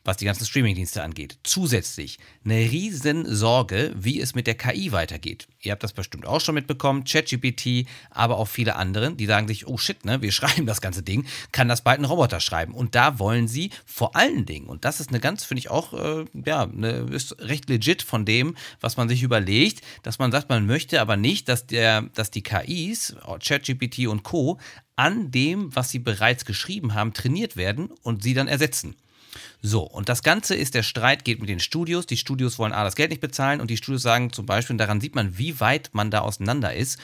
was 0.09 0.17
die 0.17 0.25
ganzen 0.25 0.47
Streamingdienste 0.47 1.03
angeht. 1.03 1.39
Zusätzlich 1.43 2.19
eine 2.43 2.55
riesen 2.55 3.27
Sorge, 3.27 3.93
wie 3.95 4.21
es 4.21 4.35
mit 4.35 4.47
der 4.47 4.55
KI 4.55 4.91
weitergeht. 4.91 5.49
Ihr 5.61 5.71
habt 5.71 5.85
das 5.85 5.93
bestimmt 5.93 6.25
auch 6.25 6.41
schon 6.41 6.55
mitbekommen, 6.55 7.05
ChatGPT, 7.05 7.87
aber 8.11 8.39
auch 8.39 8.49
viele 8.49 8.77
andere, 8.77 9.13
die 9.13 9.27
sagen 9.27 9.47
sich, 9.49 9.67
oh 9.67 9.77
shit, 9.77 10.07
ne, 10.07 10.23
wir 10.23 10.33
schreiben 10.39 10.65
das 10.65 10.81
ganze 10.81 11.03
Ding, 11.03 11.27
kann 11.53 11.69
das 11.69 11.83
bald 11.83 12.01
ein 12.01 12.07
Roboter 12.07 12.41
schreiben. 12.41 12.73
Und 12.73 12.95
da 12.95 13.19
wollen 13.19 13.49
sie 13.49 13.71
vor 13.85 14.17
allen 14.17 14.47
Dingen, 14.47 14.67
und 14.67 14.87
das 14.87 15.01
ist 15.01 15.11
eine 15.11 15.21
ganz, 15.21 15.45
finde 15.45 15.59
ich 15.59 15.71
auch, 15.71 15.93
äh, 15.93 16.25
ja, 16.47 16.63
eine, 16.63 17.09
ist 17.11 17.39
recht 17.41 17.69
legit 17.69 18.01
von 18.01 18.25
dem, 18.25 18.57
was 18.81 18.97
man 18.97 19.11
sich 19.11 19.23
überlegt, 19.23 19.83
dass 20.05 20.19
man 20.19 20.33
sagt, 20.33 20.49
man 20.49 20.65
möchte 20.65 21.03
aber 21.03 21.19
nicht, 21.19 21.51
dass, 21.51 21.67
der, 21.67 22.01
dass 22.15 22.31
die 22.31 22.43
KIs, 22.43 23.15
ChatGPT 23.45 24.07
und 24.07 24.23
Co., 24.23 24.59
an 24.97 25.31
dem, 25.31 25.77
was 25.77 25.91
sie 25.91 25.99
bereits 25.99 26.47
geschrieben 26.47 26.95
haben, 26.95 27.13
trainiert 27.13 27.57
werden 27.57 27.91
und 28.03 28.23
sie 28.23 28.33
dann 28.33 28.49
ersetzen. 28.49 28.97
So, 29.61 29.83
und 29.83 30.09
das 30.09 30.23
Ganze 30.23 30.55
ist, 30.55 30.75
der 30.75 30.83
Streit 30.83 31.25
geht 31.25 31.41
mit 31.41 31.49
den 31.49 31.61
Studios. 31.61 32.07
Die 32.07 32.17
Studios 32.17 32.59
wollen 32.59 32.73
A, 32.73 32.85
das 32.85 32.95
Geld 32.97 33.11
nicht 33.11 33.21
bezahlen 33.21 33.61
und 33.61 33.71
die 33.71 33.77
Studios 33.77 34.03
sagen 34.03 34.33
zum 34.33 34.47
Beispiel, 34.47 34.75
und 34.75 34.79
daran 34.79 35.01
sieht 35.01 35.15
man, 35.15 35.37
wie 35.37 35.59
weit 35.61 35.91
man 35.93 36.11
da 36.11 36.21
auseinander 36.21 36.75
ist, 36.75 36.99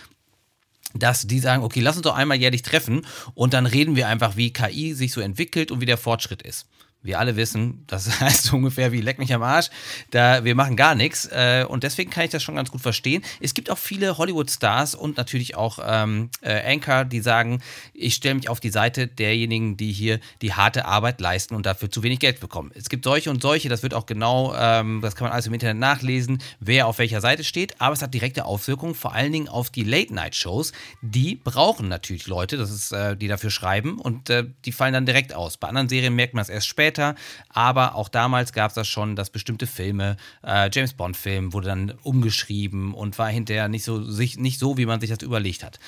dass 0.95 1.27
die 1.27 1.41
sagen, 1.41 1.65
okay, 1.65 1.81
lass 1.81 1.97
uns 1.97 2.05
doch 2.05 2.15
einmal 2.15 2.39
jährlich 2.39 2.63
treffen 2.63 3.05
und 3.35 3.53
dann 3.53 3.67
reden 3.67 3.97
wir 3.97 4.07
einfach, 4.07 4.37
wie 4.37 4.53
KI 4.53 4.95
sich 4.95 5.13
so 5.13 5.21
entwickelt 5.21 5.73
und 5.73 5.81
wie 5.81 5.87
der 5.87 5.99
Fortschritt 5.99 6.43
ist 6.43 6.67
wir 7.05 7.19
alle 7.19 7.37
wissen, 7.37 7.85
das 7.87 8.21
heißt 8.21 8.53
ungefähr 8.53 8.91
wie 8.91 9.01
leck 9.01 9.19
mich 9.19 9.33
am 9.33 9.43
Arsch, 9.43 9.69
da 10.11 10.43
wir 10.43 10.55
machen 10.55 10.75
gar 10.75 10.95
nichts 10.95 11.27
äh, 11.27 11.65
und 11.69 11.85
deswegen 11.85 12.11
kann 12.11 12.25
ich 12.25 12.31
das 12.31 12.43
schon 12.43 12.57
ganz 12.57 12.71
gut 12.71 12.81
verstehen. 12.81 13.23
Es 13.41 13.55
gibt 13.55 13.71
auch 13.71 13.79
viele 13.79 14.17
Hollywood-Stars 14.19 14.95
und 14.95 15.19
natürlich 15.19 15.55
auch 15.55 15.79
ähm, 15.87 16.31
äh, 16.41 16.73
Anchor, 16.73 17.05
die 17.05 17.21
sagen, 17.21 17.61
ich 17.93 18.15
stelle 18.15 18.35
mich 18.35 18.49
auf 18.49 18.59
die 18.59 18.71
Seite 18.71 19.07
derjenigen, 19.07 19.77
die 19.77 19.93
hier 19.93 20.19
die 20.41 20.55
harte 20.55 20.87
Arbeit 20.87 21.21
leisten 21.21 21.55
und 21.55 21.67
dafür 21.67 21.91
zu 21.91 22.03
wenig 22.03 22.21
Geld 22.21 22.41
bekommen. 22.41 22.73
Es 22.75 22.89
gibt 22.89 23.05
solche 23.05 23.31
und 23.31 23.43
solche, 23.43 23.69
das 23.69 23.83
wird 23.83 23.93
auch 23.93 24.07
genau, 24.07 24.55
ähm, 24.57 25.01
das 25.03 25.15
kann 25.15 25.27
man 25.27 25.33
alles 25.33 25.47
im 25.47 25.55
Internet 25.55 25.77
nachlesen, 25.77 26.43
wer 26.59 26.87
auf 26.87 26.99
welcher 26.99 27.21
Seite 27.21 27.45
steht, 27.45 27.81
aber 27.81 27.93
es 27.93 28.01
hat 28.01 28.15
direkte 28.15 28.47
Auswirkungen, 28.47 28.95
vor 28.95 29.13
allen 29.13 29.33
Dingen 29.33 29.49
auf 29.49 29.69
die 29.69 29.85
Late-Night-Shows. 29.85 30.73
Die 31.03 31.37
brauchen 31.37 31.89
natürlich 31.89 32.27
Leute, 32.27 32.57
das 32.57 32.71
ist, 32.71 32.93
äh, 32.93 33.15
die 33.15 33.29
dafür 33.29 33.51
schreiben 33.51 33.99
und 33.99 34.31
äh, 34.31 34.47
die 34.65 34.73
fallen 34.73 34.95
dann 34.95 35.05
direkt 35.05 35.35
aus. 35.35 35.59
Bei 35.59 35.69
anderen 35.69 35.91
Serien 35.91 36.15
merkt 36.15 36.33
man 36.33 36.41
es 36.41 36.49
erst 36.49 36.67
später 36.67 36.94
später. 36.95 37.15
Aber 37.49 37.95
auch 37.95 38.09
damals 38.09 38.53
gab 38.53 38.71
es 38.71 38.75
das 38.75 38.89
schon, 38.89 39.17
dass 39.17 39.31
bestimmte 39.31 39.67
Filme, 39.67 40.17
äh, 40.45 40.71
James 40.73 40.95
Bond-Film 40.95 41.53
wurde 41.53 41.69
dann 41.69 41.95
umgeschrieben 42.03 42.95
und 42.95 43.19
war 43.19 43.29
hinterher 43.29 43.69
nicht 43.69 43.85
so, 43.85 44.03
sich, 44.05 44.39
nicht 44.39 44.59
so, 44.59 44.77
wie 44.77 44.87
man 44.87 45.01
sich 45.01 45.11
das 45.11 45.23
überlegt 45.23 45.65
hat. 45.65 45.79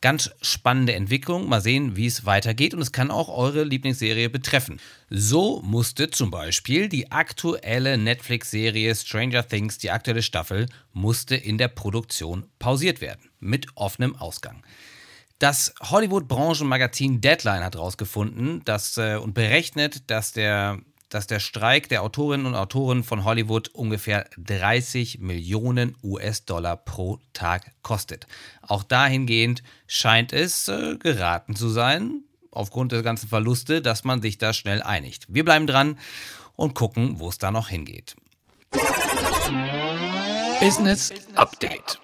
Ganz 0.00 0.30
spannende 0.42 0.94
Entwicklung. 0.94 1.48
Mal 1.48 1.60
sehen, 1.60 1.96
wie 1.96 2.06
es 2.06 2.24
weitergeht. 2.24 2.72
Und 2.72 2.80
es 2.80 2.92
kann 2.92 3.10
auch 3.10 3.28
eure 3.28 3.64
Lieblingsserie 3.64 4.30
betreffen. 4.30 4.78
So 5.10 5.60
musste 5.62 6.10
zum 6.10 6.30
Beispiel 6.30 6.88
die 6.88 7.10
aktuelle 7.10 7.98
Netflix-Serie 7.98 8.94
Stranger 8.94 9.46
Things, 9.46 9.78
die 9.78 9.90
aktuelle 9.90 10.22
Staffel, 10.22 10.66
musste 10.92 11.34
in 11.34 11.58
der 11.58 11.68
Produktion 11.68 12.44
pausiert 12.60 13.00
werden. 13.00 13.28
Mit 13.40 13.66
offenem 13.74 14.14
Ausgang. 14.14 14.62
Das 15.38 15.72
Hollywood-Branchenmagazin 15.80 17.20
Deadline 17.20 17.64
hat 17.64 17.76
herausgefunden 17.76 18.62
dass, 18.64 18.96
äh, 18.96 19.16
und 19.16 19.34
berechnet, 19.34 20.10
dass 20.10 20.32
der, 20.32 20.80
dass 21.10 21.28
der 21.28 21.38
Streik 21.38 21.88
der 21.88 22.02
Autorinnen 22.02 22.46
und 22.46 22.56
Autoren 22.56 23.04
von 23.04 23.24
Hollywood 23.24 23.68
ungefähr 23.68 24.28
30 24.36 25.20
Millionen 25.20 25.94
US-Dollar 26.02 26.76
pro 26.76 27.20
Tag 27.34 27.70
kostet. 27.82 28.26
Auch 28.62 28.82
dahingehend 28.82 29.62
scheint 29.86 30.32
es 30.32 30.66
äh, 30.66 30.96
geraten 30.96 31.54
zu 31.54 31.68
sein, 31.68 32.24
aufgrund 32.50 32.90
der 32.90 33.02
ganzen 33.02 33.28
Verluste, 33.28 33.80
dass 33.80 34.02
man 34.02 34.20
sich 34.20 34.38
da 34.38 34.52
schnell 34.52 34.82
einigt. 34.82 35.26
Wir 35.28 35.44
bleiben 35.44 35.68
dran 35.68 35.98
und 36.56 36.74
gucken, 36.74 37.20
wo 37.20 37.28
es 37.28 37.38
da 37.38 37.52
noch 37.52 37.68
hingeht. 37.68 38.16
Business 40.60 41.12
Update. 41.36 42.00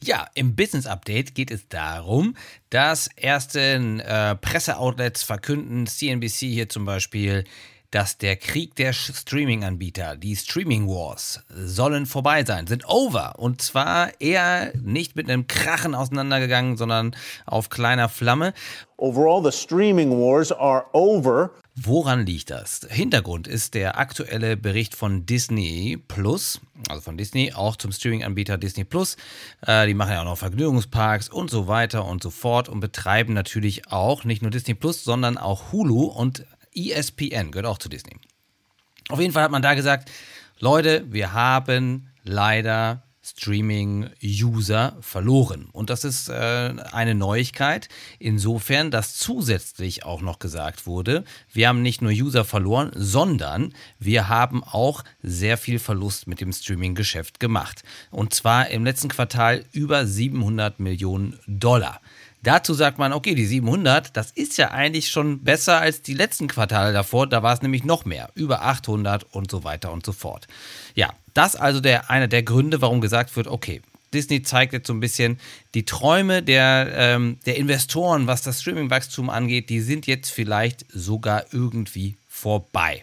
Ja, 0.00 0.28
im 0.34 0.54
Business 0.54 0.86
Update 0.86 1.34
geht 1.34 1.50
es 1.50 1.68
darum, 1.68 2.36
dass 2.70 3.08
erste 3.16 3.60
äh, 3.60 4.36
Presseoutlets 4.36 5.24
verkünden, 5.24 5.86
CNBC 5.86 6.46
hier 6.46 6.68
zum 6.68 6.84
Beispiel, 6.84 7.44
dass 7.90 8.18
der 8.18 8.36
Krieg 8.36 8.74
der 8.76 8.92
Streaming-Anbieter, 8.92 10.16
die 10.16 10.36
Streaming 10.36 10.86
Wars, 10.88 11.40
sollen 11.48 12.04
vorbei 12.06 12.44
sein, 12.44 12.66
sind 12.66 12.86
over. 12.86 13.38
Und 13.38 13.62
zwar 13.62 14.20
eher 14.20 14.72
nicht 14.76 15.16
mit 15.16 15.28
einem 15.28 15.46
Krachen 15.46 15.94
auseinandergegangen, 15.94 16.76
sondern 16.76 17.16
auf 17.46 17.70
kleiner 17.70 18.08
Flamme. 18.08 18.52
Overall, 18.98 19.42
the 19.42 19.56
streaming 19.56 20.10
wars 20.10 20.52
are 20.52 20.84
over. 20.92 21.50
Woran 21.80 22.26
liegt 22.26 22.50
das? 22.50 22.80
Hintergrund 22.90 23.46
ist 23.46 23.74
der 23.74 23.98
aktuelle 23.98 24.56
Bericht 24.56 24.96
von 24.96 25.26
Disney 25.26 25.96
Plus, 26.08 26.60
also 26.88 27.02
von 27.02 27.16
Disney, 27.16 27.52
auch 27.52 27.76
zum 27.76 27.92
Streaming-Anbieter 27.92 28.58
Disney 28.58 28.82
Plus. 28.82 29.16
Äh, 29.64 29.86
die 29.86 29.94
machen 29.94 30.12
ja 30.12 30.22
auch 30.22 30.24
noch 30.24 30.38
Vergnügungsparks 30.38 31.28
und 31.28 31.50
so 31.50 31.68
weiter 31.68 32.04
und 32.04 32.20
so 32.20 32.30
fort 32.30 32.68
und 32.68 32.80
betreiben 32.80 33.32
natürlich 33.32 33.92
auch 33.92 34.24
nicht 34.24 34.42
nur 34.42 34.50
Disney 34.50 34.74
Plus, 34.74 35.04
sondern 35.04 35.38
auch 35.38 35.70
Hulu 35.70 36.06
und 36.06 36.46
ESPN 36.74 37.52
gehört 37.52 37.66
auch 37.66 37.78
zu 37.78 37.88
Disney. 37.88 38.16
Auf 39.08 39.20
jeden 39.20 39.32
Fall 39.32 39.44
hat 39.44 39.52
man 39.52 39.62
da 39.62 39.74
gesagt, 39.74 40.10
Leute, 40.58 41.04
wir 41.12 41.32
haben 41.32 42.08
leider 42.24 43.04
Streaming-User 43.30 44.96
verloren. 45.00 45.68
Und 45.72 45.90
das 45.90 46.04
ist 46.04 46.28
äh, 46.28 46.74
eine 46.92 47.14
Neuigkeit, 47.14 47.88
insofern, 48.18 48.90
dass 48.90 49.16
zusätzlich 49.16 50.04
auch 50.04 50.20
noch 50.20 50.38
gesagt 50.38 50.86
wurde, 50.86 51.24
wir 51.52 51.68
haben 51.68 51.82
nicht 51.82 52.02
nur 52.02 52.12
User 52.12 52.44
verloren, 52.44 52.90
sondern 52.94 53.72
wir 53.98 54.28
haben 54.28 54.62
auch 54.64 55.04
sehr 55.22 55.56
viel 55.58 55.78
Verlust 55.78 56.26
mit 56.26 56.40
dem 56.40 56.52
Streaming-Geschäft 56.52 57.40
gemacht. 57.40 57.82
Und 58.10 58.34
zwar 58.34 58.68
im 58.68 58.84
letzten 58.84 59.08
Quartal 59.08 59.64
über 59.72 60.06
700 60.06 60.80
Millionen 60.80 61.38
Dollar. 61.46 62.00
Dazu 62.42 62.72
sagt 62.74 62.98
man, 62.98 63.12
okay, 63.12 63.34
die 63.34 63.46
700, 63.46 64.16
das 64.16 64.30
ist 64.30 64.58
ja 64.58 64.70
eigentlich 64.70 65.08
schon 65.08 65.42
besser 65.42 65.80
als 65.80 66.02
die 66.02 66.14
letzten 66.14 66.46
Quartale 66.46 66.92
davor. 66.92 67.26
Da 67.26 67.42
war 67.42 67.52
es 67.52 67.62
nämlich 67.62 67.84
noch 67.84 68.04
mehr, 68.04 68.30
über 68.34 68.62
800 68.62 69.24
und 69.34 69.50
so 69.50 69.64
weiter 69.64 69.92
und 69.92 70.06
so 70.06 70.12
fort. 70.12 70.46
Ja, 70.94 71.12
das 71.34 71.56
also 71.56 71.80
der, 71.80 72.10
einer 72.10 72.28
der 72.28 72.42
Gründe, 72.42 72.80
warum 72.80 73.00
gesagt 73.00 73.34
wird, 73.36 73.48
okay, 73.48 73.82
Disney 74.14 74.42
zeigt 74.42 74.72
jetzt 74.72 74.86
so 74.86 74.94
ein 74.94 75.00
bisschen 75.00 75.38
die 75.74 75.84
Träume 75.84 76.42
der, 76.42 76.90
ähm, 76.94 77.38
der 77.44 77.56
Investoren, 77.56 78.26
was 78.26 78.42
das 78.42 78.62
Streaming-Wachstum 78.62 79.28
angeht, 79.28 79.68
die 79.68 79.80
sind 79.80 80.06
jetzt 80.06 80.30
vielleicht 80.30 80.86
sogar 80.92 81.44
irgendwie 81.52 82.16
vorbei. 82.28 83.02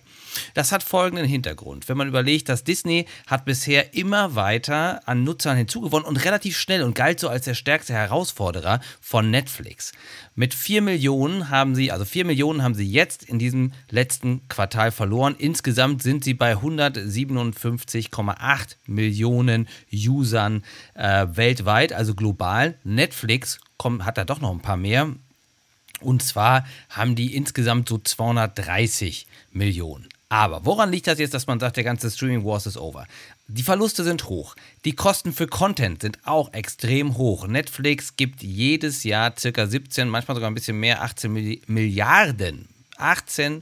Das 0.53 0.71
hat 0.71 0.83
folgenden 0.83 1.25
Hintergrund. 1.25 1.89
Wenn 1.89 1.97
man 1.97 2.07
überlegt, 2.07 2.49
dass 2.49 2.63
Disney 2.63 3.05
hat 3.27 3.45
bisher 3.45 3.93
immer 3.93 4.35
weiter 4.35 5.07
an 5.07 5.23
Nutzern 5.23 5.57
hinzugewonnen 5.57 6.07
und 6.07 6.23
relativ 6.25 6.57
schnell 6.57 6.83
und 6.83 6.95
galt 6.95 7.19
so 7.19 7.29
als 7.29 7.45
der 7.45 7.55
stärkste 7.55 7.93
Herausforderer 7.93 8.79
von 9.01 9.29
Netflix. 9.29 9.91
Mit 10.35 10.53
4 10.53 10.81
Millionen 10.81 11.49
haben 11.49 11.75
sie, 11.75 11.91
also 11.91 12.05
4 12.05 12.25
Millionen 12.25 12.63
haben 12.63 12.75
sie 12.75 12.89
jetzt 12.89 13.23
in 13.23 13.39
diesem 13.39 13.73
letzten 13.89 14.47
Quartal 14.49 14.91
verloren. 14.91 15.35
Insgesamt 15.37 16.03
sind 16.03 16.23
sie 16.23 16.33
bei 16.33 16.55
157,8 16.55 18.75
Millionen 18.87 19.67
Usern 19.93 20.63
äh, 20.93 21.27
weltweit, 21.31 21.93
also 21.93 22.15
global. 22.15 22.75
Netflix 22.83 23.59
kommt, 23.77 24.05
hat 24.05 24.17
da 24.17 24.25
doch 24.25 24.41
noch 24.41 24.51
ein 24.51 24.61
paar 24.61 24.77
mehr. 24.77 25.09
Und 26.01 26.21
zwar 26.21 26.65
haben 26.89 27.15
die 27.15 27.35
insgesamt 27.35 27.89
so 27.89 27.97
230 27.97 29.27
Millionen. 29.51 30.07
Aber 30.29 30.65
woran 30.65 30.91
liegt 30.91 31.07
das 31.07 31.19
jetzt, 31.19 31.33
dass 31.33 31.47
man 31.47 31.59
sagt, 31.59 31.77
der 31.77 31.83
ganze 31.83 32.09
Streaming 32.09 32.43
Wars 32.43 32.65
ist 32.65 32.77
over? 32.77 33.05
Die 33.47 33.63
Verluste 33.63 34.03
sind 34.03 34.27
hoch. 34.27 34.55
Die 34.83 34.93
Kosten 34.93 35.33
für 35.33 35.47
Content 35.47 36.01
sind 36.01 36.19
auch 36.25 36.51
extrem 36.53 37.17
hoch. 37.17 37.47
Netflix 37.47 38.15
gibt 38.15 38.41
jedes 38.41 39.03
Jahr 39.03 39.33
circa 39.37 39.67
17, 39.67 40.09
manchmal 40.09 40.35
sogar 40.35 40.49
ein 40.49 40.55
bisschen 40.55 40.79
mehr, 40.79 41.03
18 41.03 41.61
Milliarden, 41.67 42.67
18 42.97 43.61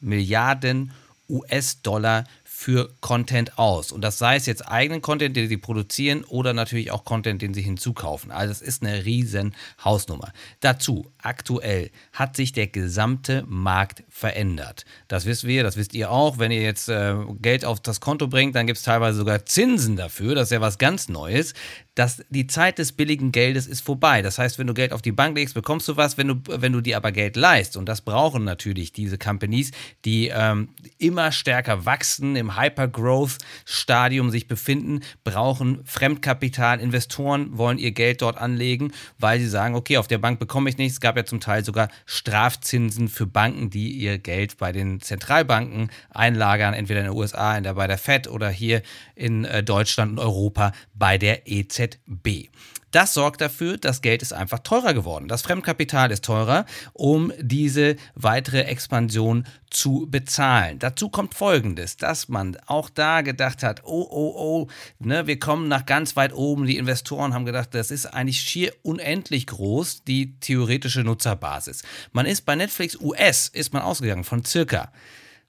Milliarden 0.00 0.92
US-Dollar 1.30 2.24
für 2.62 2.94
Content 3.00 3.58
aus. 3.58 3.90
Und 3.90 4.02
das 4.02 4.18
sei 4.18 4.36
es 4.36 4.46
jetzt 4.46 4.68
eigenen 4.68 5.02
Content, 5.02 5.36
den 5.36 5.48
sie 5.48 5.56
produzieren 5.56 6.22
oder 6.22 6.54
natürlich 6.54 6.92
auch 6.92 7.04
Content, 7.04 7.42
den 7.42 7.54
sie 7.54 7.62
hinzukaufen. 7.62 8.30
Also 8.30 8.52
es 8.52 8.62
ist 8.62 8.84
eine 8.84 9.04
riesen 9.04 9.56
Hausnummer. 9.84 10.32
Dazu, 10.60 11.10
aktuell 11.18 11.90
hat 12.12 12.36
sich 12.36 12.52
der 12.52 12.68
gesamte 12.68 13.44
Markt 13.48 14.04
verändert. 14.08 14.84
Das 15.08 15.26
wissen 15.26 15.48
wir, 15.48 15.64
das 15.64 15.76
wisst 15.76 15.92
ihr 15.92 16.12
auch. 16.12 16.38
Wenn 16.38 16.52
ihr 16.52 16.62
jetzt 16.62 16.88
äh, 16.88 17.16
Geld 17.40 17.64
auf 17.64 17.80
das 17.80 18.00
Konto 18.00 18.28
bringt, 18.28 18.54
dann 18.54 18.68
gibt 18.68 18.78
es 18.78 18.84
teilweise 18.84 19.18
sogar 19.18 19.44
Zinsen 19.44 19.96
dafür. 19.96 20.36
Das 20.36 20.44
ist 20.44 20.52
ja 20.52 20.60
was 20.60 20.78
ganz 20.78 21.08
Neues 21.08 21.54
dass 21.94 22.24
die 22.30 22.46
Zeit 22.46 22.78
des 22.78 22.92
billigen 22.92 23.32
Geldes 23.32 23.66
ist 23.66 23.82
vorbei. 23.82 24.22
Das 24.22 24.38
heißt, 24.38 24.58
wenn 24.58 24.66
du 24.66 24.72
Geld 24.72 24.92
auf 24.92 25.02
die 25.02 25.12
Bank 25.12 25.36
legst, 25.36 25.54
bekommst 25.54 25.88
du 25.88 25.96
was, 25.96 26.16
wenn 26.16 26.28
du, 26.28 26.34
wenn 26.46 26.72
du 26.72 26.80
dir 26.80 26.96
aber 26.96 27.12
Geld 27.12 27.36
leist. 27.36 27.76
Und 27.76 27.86
das 27.86 28.00
brauchen 28.00 28.44
natürlich 28.44 28.92
diese 28.92 29.18
Companies, 29.18 29.72
die 30.04 30.28
ähm, 30.28 30.70
immer 30.98 31.32
stärker 31.32 31.84
wachsen, 31.84 32.34
im 32.36 32.51
Hyper-Growth-Stadium 32.56 34.30
sich 34.30 34.46
befinden, 34.46 35.00
brauchen 35.24 35.80
Fremdkapital. 35.84 36.80
Investoren 36.80 37.56
wollen 37.56 37.78
ihr 37.78 37.92
Geld 37.92 38.22
dort 38.22 38.38
anlegen, 38.38 38.92
weil 39.18 39.40
sie 39.40 39.48
sagen, 39.48 39.74
okay, 39.74 39.96
auf 39.96 40.08
der 40.08 40.18
Bank 40.18 40.38
bekomme 40.38 40.70
ich 40.70 40.78
nichts. 40.78 40.94
Es 40.94 41.00
gab 41.00 41.16
ja 41.16 41.24
zum 41.24 41.40
Teil 41.40 41.64
sogar 41.64 41.88
Strafzinsen 42.06 43.08
für 43.08 43.26
Banken, 43.26 43.70
die 43.70 43.90
ihr 43.92 44.18
Geld 44.18 44.58
bei 44.58 44.72
den 44.72 45.00
Zentralbanken 45.00 45.90
einlagern, 46.10 46.74
entweder 46.74 47.00
in 47.00 47.06
den 47.06 47.16
USA, 47.16 47.56
in 47.56 47.64
der, 47.64 47.74
bei 47.74 47.86
der 47.86 47.98
Fed 47.98 48.28
oder 48.28 48.50
hier 48.50 48.82
in 49.14 49.44
äh, 49.44 49.62
Deutschland 49.62 50.12
und 50.12 50.18
Europa 50.18 50.72
bei 50.94 51.18
der 51.18 51.46
EZB. 51.46 52.48
Das 52.92 53.14
sorgt 53.14 53.40
dafür, 53.40 53.78
das 53.78 54.02
Geld 54.02 54.20
ist 54.20 54.34
einfach 54.34 54.60
teurer 54.60 54.92
geworden. 54.92 55.26
Das 55.26 55.40
Fremdkapital 55.42 56.10
ist 56.12 56.24
teurer, 56.24 56.66
um 56.92 57.32
diese 57.40 57.96
weitere 58.14 58.64
Expansion 58.64 59.46
zu 59.70 60.06
bezahlen. 60.10 60.78
Dazu 60.78 61.08
kommt 61.08 61.34
Folgendes, 61.34 61.96
dass 61.96 62.28
man 62.28 62.58
auch 62.66 62.90
da 62.90 63.22
gedacht 63.22 63.62
hat, 63.62 63.82
oh, 63.84 64.06
oh, 64.10 64.34
oh, 64.36 64.68
ne, 64.98 65.26
wir 65.26 65.38
kommen 65.38 65.68
nach 65.68 65.86
ganz 65.86 66.16
weit 66.16 66.34
oben. 66.34 66.66
Die 66.66 66.76
Investoren 66.76 67.32
haben 67.32 67.46
gedacht, 67.46 67.70
das 67.72 67.90
ist 67.90 68.04
eigentlich 68.06 68.40
schier 68.40 68.74
unendlich 68.82 69.46
groß, 69.46 70.04
die 70.04 70.38
theoretische 70.38 71.02
Nutzerbasis. 71.02 71.82
Man 72.12 72.26
ist 72.26 72.42
bei 72.42 72.54
Netflix 72.54 73.00
US, 73.00 73.48
ist 73.48 73.72
man 73.72 73.82
ausgegangen 73.82 74.24
von 74.24 74.44
circa 74.44 74.92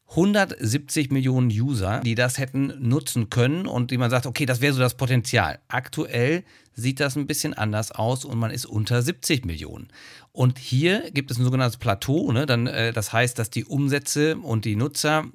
170 0.10 1.12
Millionen 1.12 1.50
User, 1.50 2.02
die 2.02 2.16
das 2.16 2.38
hätten 2.38 2.74
nutzen 2.80 3.30
können 3.30 3.66
und 3.66 3.90
die 3.90 3.98
man 3.98 4.12
sagt, 4.12 4.26
okay, 4.26 4.46
das 4.46 4.62
wäre 4.62 4.74
so 4.74 4.80
das 4.80 4.96
Potenzial. 4.96 5.60
Aktuell 5.68 6.44
sieht 6.76 7.00
das 7.00 7.16
ein 7.16 7.28
bisschen 7.28 7.54
anders 7.54 7.92
aus 7.92 8.26
und 8.26 8.38
man 8.38 8.52
ist 8.52 8.66
unter 8.66 9.02
70 9.02 9.46
Millionen. 9.46 9.88
Und 10.32 10.60
hier 10.60 11.10
gibt 11.12 11.32
es 11.32 11.38
ein 11.38 11.44
sogenanntes 11.44 11.78
Plateau, 11.78 12.32
ne? 12.32 12.46
Dann, 12.46 12.68
äh, 12.68 12.94
das 12.94 13.14
heißt, 13.14 13.38
dass 13.40 13.50
die 13.50 13.66
Umsätze 13.66 14.38
und 14.38 14.66
die 14.66 14.76
Nutzer 14.76 15.26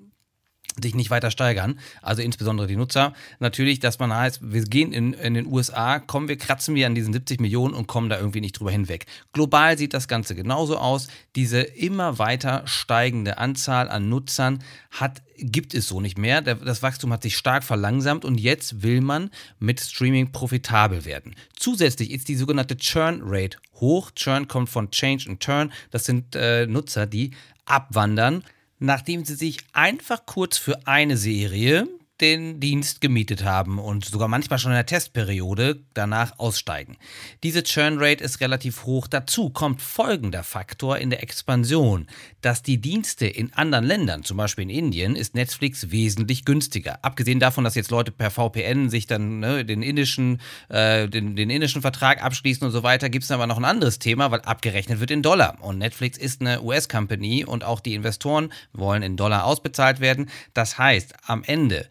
sich 0.82 0.94
nicht 0.94 1.11
weiter 1.11 1.30
steigern, 1.30 1.78
also 2.02 2.23
insbesondere 2.23 2.66
die 2.66 2.76
Nutzer. 2.76 3.12
Natürlich, 3.38 3.80
dass 3.80 3.99
man 3.99 4.14
heißt, 4.14 4.40
wir 4.42 4.62
gehen 4.64 4.92
in, 4.92 5.12
in 5.12 5.35
den 5.35 5.47
USA, 5.47 5.99
kommen 5.99 6.28
wir, 6.28 6.37
kratzen 6.37 6.75
wir 6.75 6.87
an 6.87 6.94
diesen 6.94 7.12
70 7.12 7.40
Millionen 7.40 7.75
und 7.75 7.87
kommen 7.87 8.08
da 8.08 8.18
irgendwie 8.18 8.40
nicht 8.40 8.58
drüber 8.58 8.70
hinweg. 8.70 9.06
Global 9.32 9.78
sieht 9.78 9.94
das 9.94 10.08
Ganze 10.08 10.35
genauso 10.35 10.78
aus. 10.78 11.08
Diese 11.37 11.61
immer 11.61 12.18
weiter 12.18 12.62
steigende 12.66 13.38
Anzahl 13.38 13.88
an 13.88 14.08
Nutzern 14.08 14.61
hat, 14.90 15.23
gibt 15.38 15.75
es 15.75 15.88
so 15.88 16.00
nicht 16.00 16.18
mehr. 16.18 16.40
Das 16.42 16.82
Wachstum 16.82 17.12
hat 17.12 17.23
sich 17.23 17.37
stark 17.37 17.64
verlangsamt 17.64 18.25
und 18.25 18.38
jetzt 18.38 18.82
will 18.82 19.00
man 19.00 19.30
mit 19.58 19.80
Streaming 19.80 20.32
profitabel 20.32 21.04
werden. 21.04 21.35
Zusätzlich 21.56 22.11
ist 22.11 22.28
die 22.28 22.37
sogenannte 22.37 22.76
Churn 22.76 23.20
Rate 23.25 23.58
hoch. 23.75 24.11
Churn 24.12 24.49
kommt 24.49 24.68
von 24.68 24.90
Change 24.90 25.30
and 25.30 25.40
Turn. 25.40 25.73
Das 25.90 26.04
sind 26.04 26.35
äh, 26.35 26.66
Nutzer, 26.66 27.06
die 27.06 27.32
abwandern 27.64 28.42
nachdem 28.78 29.25
sie 29.25 29.35
sich 29.35 29.58
einfach 29.73 30.26
kurz 30.26 30.56
für 30.56 30.87
eine 30.87 31.16
Serie 31.16 31.88
den 32.20 32.60
Dienst 32.60 33.00
gemietet 33.00 33.44
haben 33.44 33.78
und 33.78 34.04
sogar 34.04 34.28
manchmal 34.28 34.58
schon 34.58 34.72
in 34.72 34.76
der 34.76 34.87
Testperiode 34.87 35.80
danach 35.94 36.38
aussteigen. 36.38 36.96
Diese 37.42 37.62
Churn-Rate 37.62 38.25
ist 38.25 38.40
relativ 38.40 38.84
hoch. 38.84 39.06
Dazu 39.06 39.50
kommt 39.50 39.80
folgender 39.80 40.42
Faktor 40.42 40.98
in 40.98 41.10
der 41.10 41.22
Expansion, 41.22 42.06
dass 42.40 42.62
die 42.62 42.80
Dienste 42.80 43.26
in 43.26 43.52
anderen 43.54 43.84
Ländern, 43.84 44.25
zum 44.25 44.37
Beispiel 44.37 44.64
in 44.64 44.70
Indien, 44.70 45.16
ist 45.16 45.34
Netflix 45.34 45.90
wesentlich 45.90 46.44
günstiger. 46.44 46.98
Abgesehen 47.02 47.40
davon, 47.40 47.64
dass 47.64 47.75
jetzt 47.75 47.90
Leute 47.90 48.10
per 48.10 48.30
VPN 48.30 48.90
sich 48.90 49.06
dann 49.06 49.40
ne, 49.40 49.64
den, 49.64 49.82
indischen, 49.82 50.40
äh, 50.68 51.08
den, 51.08 51.37
den 51.37 51.50
indischen 51.50 51.82
Vertrag 51.82 52.22
abschließen 52.22 52.66
und 52.66 52.72
so 52.72 52.82
weiter, 52.82 53.08
gibt 53.08 53.25
es 53.25 53.30
aber 53.30 53.46
noch 53.46 53.58
ein 53.58 53.64
anderes 53.64 53.98
Thema, 53.98 54.30
weil 54.30 54.40
abgerechnet 54.40 55.00
wird 55.00 55.10
in 55.10 55.22
Dollar. 55.22 55.56
Und 55.60 55.78
Netflix 55.78 56.18
ist 56.18 56.40
eine 56.40 56.62
US-Company 56.62 57.44
und 57.44 57.64
auch 57.64 57.80
die 57.80 57.94
Investoren 57.94 58.52
wollen 58.72 59.02
in 59.02 59.16
Dollar 59.16 59.44
ausbezahlt 59.44 60.00
werden. 60.00 60.28
Das 60.54 60.78
heißt, 60.78 61.14
am 61.26 61.44
Ende 61.44 61.88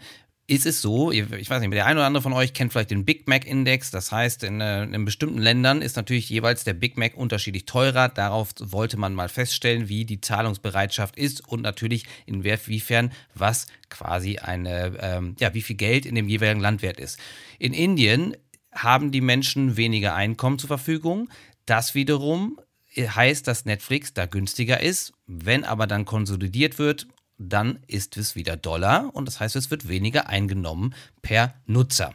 ist 0.49 0.65
es 0.65 0.81
so, 0.81 1.11
ich 1.11 1.29
weiß 1.49 1.59
nicht, 1.59 1.73
der 1.73 1.85
eine 1.85 1.99
oder 1.99 2.07
andere 2.07 2.23
von 2.23 2.31
euch 2.31 2.53
kennt 2.53 2.71
vielleicht 2.71 2.91
den 2.91 3.03
Big 3.03 3.27
Mac 3.27 3.45
Index. 3.45 3.91
Das 3.91 4.13
heißt, 4.13 4.43
in, 4.43 4.61
äh, 4.61 4.83
in, 4.83 5.03
bestimmten 5.03 5.39
Ländern 5.39 5.81
ist 5.81 5.97
natürlich 5.97 6.29
jeweils 6.29 6.63
der 6.63 6.73
Big 6.73 6.97
Mac 6.97 7.17
unterschiedlich 7.17 7.65
teurer. 7.65 8.07
Darauf 8.07 8.53
wollte 8.59 8.95
man 8.95 9.13
mal 9.13 9.27
feststellen, 9.27 9.89
wie 9.89 10.05
die 10.05 10.21
Zahlungsbereitschaft 10.21 11.17
ist 11.17 11.45
und 11.45 11.63
natürlich 11.63 12.05
inwiefern 12.25 13.11
was 13.35 13.67
quasi 13.89 14.37
eine, 14.37 14.97
ähm, 15.01 15.35
ja, 15.37 15.53
wie 15.53 15.61
viel 15.61 15.75
Geld 15.75 16.05
in 16.05 16.15
dem 16.15 16.29
jeweiligen 16.29 16.61
Land 16.61 16.81
wert 16.81 17.01
ist. 17.01 17.19
In 17.59 17.73
Indien 17.73 18.37
haben 18.71 19.11
die 19.11 19.21
Menschen 19.21 19.75
weniger 19.75 20.15
Einkommen 20.15 20.59
zur 20.59 20.69
Verfügung. 20.69 21.29
Das 21.65 21.93
wiederum 21.93 22.57
heißt, 22.95 23.45
dass 23.47 23.65
Netflix 23.65 24.13
da 24.13 24.25
günstiger 24.25 24.79
ist. 24.79 25.11
Wenn 25.25 25.65
aber 25.65 25.87
dann 25.87 26.05
konsolidiert 26.05 26.79
wird 26.79 27.07
dann 27.37 27.79
ist 27.87 28.17
es 28.17 28.35
wieder 28.35 28.57
Dollar 28.57 29.13
und 29.13 29.25
das 29.25 29.39
heißt, 29.39 29.55
es 29.55 29.71
wird 29.71 29.87
weniger 29.87 30.27
eingenommen 30.27 30.93
per 31.21 31.53
Nutzer. 31.65 32.13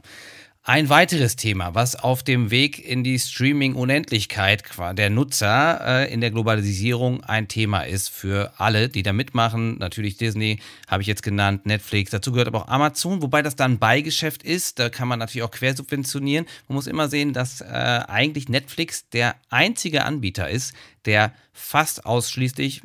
Ein 0.65 0.89
weiteres 0.89 1.35
Thema, 1.35 1.75
was 1.75 1.97
auf 1.97 2.23
dem 2.23 2.53
Weg 2.53 2.79
in 2.79 3.03
die 3.03 3.19
Streaming-Unendlichkeit 3.19 4.63
der 4.93 5.11
Nutzer 5.11 5.81
äh, 5.85 6.13
in 6.13 6.21
der 6.21 6.31
Globalisierung 6.31 7.25
ein 7.25 7.49
Thema 7.49 7.83
ist 7.83 8.11
für 8.11 8.53
alle, 8.59 8.89
die 8.89 9.03
da 9.03 9.13
mitmachen. 9.13 9.77
Natürlich 9.79 10.19
Disney, 10.19 10.61
habe 10.87 11.03
ich 11.03 11.09
jetzt 11.09 11.25
genannt, 11.25 11.67
Netflix, 11.67 12.13
dazu 12.13 12.31
gehört 12.31 12.47
aber 12.47 12.63
auch 12.63 12.69
Amazon, 12.69 13.23
wobei 13.23 13.43
das 13.43 13.57
dann 13.57 13.81
Beigeschäft 13.81 14.45
ist. 14.45 14.79
Da 14.79 14.89
kann 14.89 15.09
man 15.09 15.19
natürlich 15.19 15.43
auch 15.43 15.51
quersubventionieren. 15.51 16.47
Man 16.69 16.77
muss 16.77 16.87
immer 16.87 17.09
sehen, 17.09 17.33
dass 17.33 17.61
äh, 17.61 17.65
eigentlich 17.65 18.49
Netflix 18.49 19.09
der 19.09 19.35
einzige 19.51 20.05
Anbieter 20.05 20.49
ist, 20.49 20.75
der 21.07 21.33
fast 21.53 22.07
ausschließlich 22.07 22.83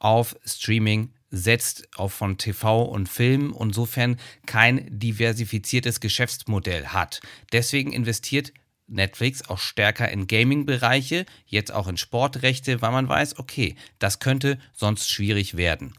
auf 0.00 0.34
Streaming 0.44 1.10
setzt 1.36 1.88
auf 1.96 2.12
von 2.12 2.38
TV 2.38 2.82
und 2.82 3.08
Film 3.08 3.52
und 3.52 3.68
insofern 3.68 4.18
kein 4.46 4.86
diversifiziertes 4.90 6.00
Geschäftsmodell 6.00 6.86
hat. 6.88 7.20
Deswegen 7.52 7.92
investiert 7.92 8.52
Netflix 8.88 9.48
auch 9.48 9.58
stärker 9.58 10.08
in 10.08 10.26
Gaming-Bereiche, 10.26 11.26
jetzt 11.46 11.72
auch 11.72 11.88
in 11.88 11.96
Sportrechte, 11.96 12.82
weil 12.82 12.92
man 12.92 13.08
weiß, 13.08 13.38
okay, 13.38 13.74
das 13.98 14.18
könnte 14.18 14.58
sonst 14.72 15.10
schwierig 15.10 15.56
werden. 15.56 15.92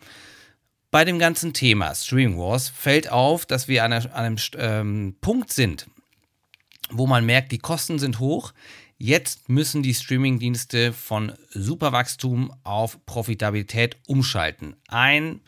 Bei 0.90 1.04
dem 1.04 1.20
ganzen 1.20 1.54
Thema 1.54 1.94
Streaming 1.94 2.38
Wars 2.38 2.70
fällt 2.70 3.12
auf, 3.12 3.46
dass 3.46 3.68
wir 3.68 3.84
an 3.84 3.94
einem 3.94 4.38
ähm, 4.58 5.16
Punkt 5.20 5.52
sind, 5.52 5.88
wo 6.90 7.08
man 7.08 7.26
merkt, 7.26 7.52
die 7.52 7.58
Kosten 7.58 8.00
sind 8.00 8.20
hoch, 8.20 8.54
Jetzt 9.00 9.48
müssen 9.48 9.84
die 9.84 9.94
Streamingdienste 9.94 10.92
von 10.92 11.34
Superwachstum 11.52 12.52
auf 12.64 13.06
Profitabilität 13.06 13.98
umschalten. 14.08 14.76
Ein 14.88 15.42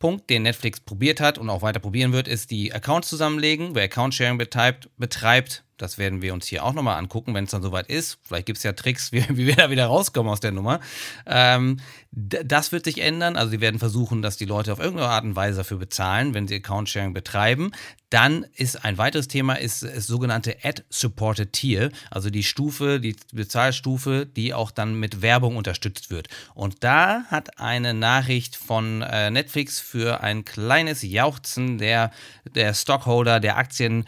Punkt, 0.00 0.28
den 0.28 0.42
Netflix 0.42 0.80
probiert 0.80 1.20
hat 1.20 1.38
und 1.38 1.48
auch 1.48 1.62
weiter 1.62 1.78
probieren 1.78 2.12
wird, 2.12 2.26
ist 2.26 2.50
die 2.50 2.72
Accounts 2.74 3.08
zusammenlegen. 3.08 3.74
Wer 3.74 3.84
Account-Sharing 3.84 4.38
betreibt, 4.38 4.90
betreibt 4.98 5.62
das 5.78 5.98
werden 5.98 6.22
wir 6.22 6.34
uns 6.34 6.46
hier 6.46 6.64
auch 6.64 6.72
nochmal 6.72 6.98
angucken, 6.98 7.34
wenn 7.34 7.44
es 7.44 7.50
dann 7.50 7.62
soweit 7.62 7.88
ist. 7.88 8.18
Vielleicht 8.22 8.46
gibt 8.46 8.58
es 8.58 8.62
ja 8.62 8.72
Tricks, 8.72 9.12
wie, 9.12 9.24
wie, 9.30 9.46
wir 9.46 9.56
da 9.56 9.70
wieder 9.70 9.86
rauskommen 9.86 10.30
aus 10.30 10.40
der 10.40 10.52
Nummer. 10.52 10.80
Ähm, 11.26 11.78
das 12.12 12.72
wird 12.72 12.86
sich 12.86 13.02
ändern. 13.02 13.36
Also, 13.36 13.50
sie 13.50 13.60
werden 13.60 13.78
versuchen, 13.78 14.22
dass 14.22 14.36
die 14.36 14.46
Leute 14.46 14.72
auf 14.72 14.78
irgendeine 14.78 15.10
Art 15.10 15.24
und 15.24 15.36
Weise 15.36 15.58
dafür 15.58 15.78
bezahlen, 15.78 16.32
wenn 16.32 16.48
sie 16.48 16.56
Account-Sharing 16.56 17.12
betreiben. 17.12 17.72
Dann 18.08 18.46
ist 18.54 18.84
ein 18.84 18.98
weiteres 18.98 19.28
Thema 19.28 19.54
ist 19.54 19.82
das 19.82 20.06
sogenannte 20.06 20.56
Ad-Supported 20.62 21.52
Tier, 21.52 21.90
also 22.10 22.30
die 22.30 22.44
Stufe, 22.44 23.00
die 23.00 23.16
Bezahlstufe, 23.32 24.26
die 24.26 24.54
auch 24.54 24.70
dann 24.70 24.94
mit 24.98 25.22
Werbung 25.22 25.56
unterstützt 25.56 26.10
wird. 26.10 26.28
Und 26.54 26.84
da 26.84 27.24
hat 27.24 27.58
eine 27.58 27.94
Nachricht 27.94 28.56
von 28.56 29.02
äh, 29.02 29.30
Netflix 29.30 29.80
für 29.80 30.22
ein 30.22 30.44
kleines 30.44 31.02
Jauchzen 31.02 31.78
der, 31.78 32.12
der 32.54 32.74
Stockholder, 32.74 33.40
der 33.40 33.56
Aktien 33.56 34.06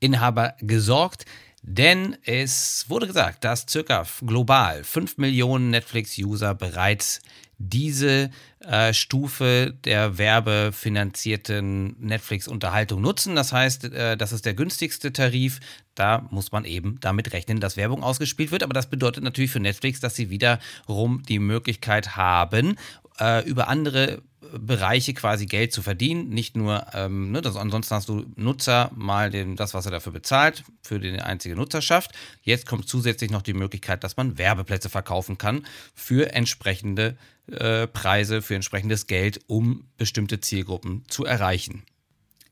Inhaber 0.00 0.54
gesorgt. 0.60 1.24
Denn 1.62 2.16
es 2.24 2.84
wurde 2.88 3.08
gesagt, 3.08 3.42
dass 3.42 3.66
circa 3.68 4.06
global 4.24 4.84
5 4.84 5.18
Millionen 5.18 5.70
Netflix-User 5.70 6.54
bereits 6.54 7.20
diese 7.58 8.30
äh, 8.60 8.92
Stufe 8.92 9.74
der 9.84 10.18
werbefinanzierten 10.18 11.96
Netflix-Unterhaltung 11.98 13.00
nutzen. 13.00 13.34
Das 13.34 13.52
heißt, 13.52 13.84
äh, 13.84 14.16
das 14.16 14.32
ist 14.32 14.44
der 14.44 14.54
günstigste 14.54 15.12
Tarif. 15.12 15.60
Da 15.94 16.26
muss 16.30 16.52
man 16.52 16.64
eben 16.64 16.98
damit 17.00 17.32
rechnen, 17.32 17.58
dass 17.58 17.76
Werbung 17.76 18.02
ausgespielt 18.02 18.50
wird. 18.50 18.62
Aber 18.62 18.74
das 18.74 18.90
bedeutet 18.90 19.24
natürlich 19.24 19.50
für 19.50 19.60
Netflix, 19.60 20.00
dass 20.00 20.14
sie 20.14 20.28
wiederum 20.28 21.22
die 21.22 21.38
Möglichkeit 21.38 22.16
haben, 22.16 22.76
äh, 23.20 23.48
über 23.48 23.68
andere 23.68 24.22
Bereiche 24.52 25.14
quasi 25.14 25.46
Geld 25.46 25.72
zu 25.72 25.82
verdienen. 25.82 26.28
Nicht 26.28 26.56
nur, 26.56 26.86
ähm, 26.92 27.32
ne, 27.32 27.42
das, 27.42 27.56
ansonsten 27.56 27.94
hast 27.94 28.08
du 28.08 28.26
Nutzer 28.36 28.90
mal 28.94 29.30
den, 29.30 29.56
das, 29.56 29.74
was 29.74 29.86
er 29.86 29.92
dafür 29.92 30.12
bezahlt, 30.12 30.64
für 30.82 31.00
die 31.00 31.20
einzige 31.20 31.56
Nutzerschaft. 31.56 32.12
Jetzt 32.42 32.66
kommt 32.66 32.88
zusätzlich 32.88 33.30
noch 33.30 33.42
die 33.42 33.54
Möglichkeit, 33.54 34.04
dass 34.04 34.16
man 34.16 34.38
Werbeplätze 34.38 34.88
verkaufen 34.88 35.38
kann 35.38 35.66
für 35.94 36.32
entsprechende 36.32 37.16
äh, 37.50 37.86
Preise, 37.86 38.42
für 38.42 38.54
entsprechendes 38.54 39.06
Geld, 39.06 39.40
um 39.46 39.84
bestimmte 39.96 40.40
Zielgruppen 40.40 41.04
zu 41.08 41.24
erreichen. 41.24 41.82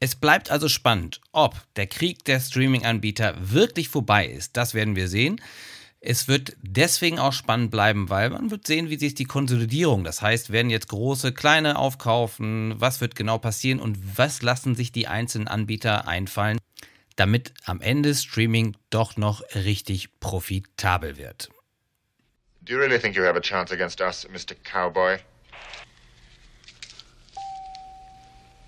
Es 0.01 0.15
bleibt 0.15 0.51
also 0.51 0.69
spannend, 0.69 1.21
ob 1.33 1.57
der 1.77 1.87
Krieg 1.87 2.25
der 2.25 2.41
Streaming-Anbieter 2.41 3.35
wirklich 3.41 3.89
vorbei 3.89 4.27
ist. 4.27 4.57
Das 4.57 4.75
werden 4.75 4.97
wir 4.97 5.09
sehen. 5.09 5.41
Es 6.07 6.29
wird 6.29 6.55
deswegen 6.61 7.19
auch 7.19 7.33
spannend 7.33 7.71
bleiben, 7.71 8.11
weil 8.11 8.29
man 8.29 8.51
wird 8.51 8.67
sehen, 8.67 8.91
wie 8.91 8.99
sich 8.99 9.15
die 9.15 9.25
Konsolidierung, 9.25 10.05
das 10.05 10.21
heißt, 10.21 10.53
werden 10.53 10.69
jetzt 10.69 10.89
große, 10.89 11.33
kleine 11.33 11.79
aufkaufen, 11.79 12.75
was 12.79 13.01
wird 13.01 13.17
genau 13.17 13.39
passieren 13.39 13.81
und 13.81 14.19
was 14.19 14.43
lassen 14.43 14.75
sich 14.75 14.93
die 14.93 15.09
einzelnen 15.09 15.49
Anbieter 15.49 16.07
einfallen, 16.07 16.59
damit 17.17 17.55
am 17.65 17.81
Ende 17.81 18.15
Streaming 18.15 18.77
doch 18.91 19.17
noch 19.17 19.41
richtig 19.55 20.21
profitabel 20.21 21.17
wird. 21.17 21.49
Do 22.61 22.75
you 22.75 22.79
really 22.79 22.99
think 22.99 23.17
you 23.17 23.25
have 23.25 23.39
a 23.39 23.41
chance 23.41 23.73
against 23.73 24.03
us, 24.03 24.29
Mr. 24.29 24.55
Cowboy? 24.63 25.17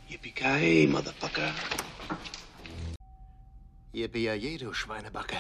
Yippee-ki-yay, 0.09 0.87
Motherfucker. 0.87 1.53
Yippee-yay, 3.93 4.57
du 4.57 4.73
Schweinebacke. 4.73 5.37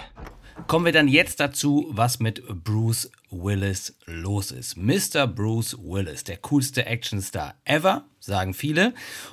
Kommen 0.67 0.85
wir 0.85 0.93
dann 0.93 1.07
jetzt 1.07 1.39
dazu, 1.39 1.87
was 1.91 2.19
mit 2.19 2.43
Bruce 2.65 3.11
Willis 3.31 3.95
los 4.07 4.51
ist. 4.51 4.77
Mr. 4.77 5.29
Bruce 5.29 5.77
Willis, 5.79 6.25
der 6.25 6.39
coolste 6.39 6.87
Actionstar 6.87 7.55
ever, 7.65 8.05
sagen 8.19 8.53
viele. 8.53 8.93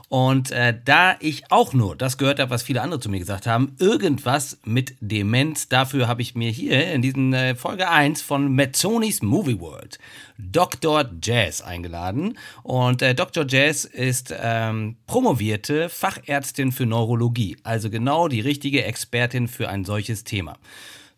Und 0.10 0.52
äh, 0.52 0.78
da 0.84 1.16
ich 1.22 1.50
auch 1.50 1.74
nur 1.74 1.96
das 1.96 2.20
gehört 2.20 2.40
habe, 2.40 2.52
was 2.52 2.62
viele 2.62 2.82
andere 2.82 3.00
zu 3.00 3.10
mir 3.10 3.18
gesagt 3.18 3.48
haben, 3.48 3.76
irgendwas 3.80 4.60
mit 4.64 4.96
Demenz, 5.00 5.70
dafür 5.70 6.08
habe 6.08 6.22
ich 6.22 6.36
mir 6.36 6.52
hier 6.52 6.92
in 6.92 7.02
diesen 7.02 7.34
äh, 7.34 7.56
Folge 7.56 7.90
1 7.90 8.22
von 8.22 8.54
Mazzonis 8.54 9.24
Movie 9.24 9.60
World 9.60 9.98
Dr. 10.38 11.10
Jazz 11.20 11.62
eingeladen. 11.62 12.38
Und 12.62 13.02
äh, 13.02 13.16
Dr. 13.16 13.46
Jazz 13.48 13.86
ist 13.86 14.36
ähm, 14.38 14.98
promovierte 15.08 15.90
Fachärztin 15.90 16.72
für 16.72 16.86
Neurologie, 16.86 17.58
also 17.64 17.90
genau 17.90 18.28
die 18.28 18.42
richtige 18.42 18.84
Expertin 18.84 19.48
für 19.48 19.70
ein 19.70 19.84
solches 19.84 20.26
Thema. 20.26 20.58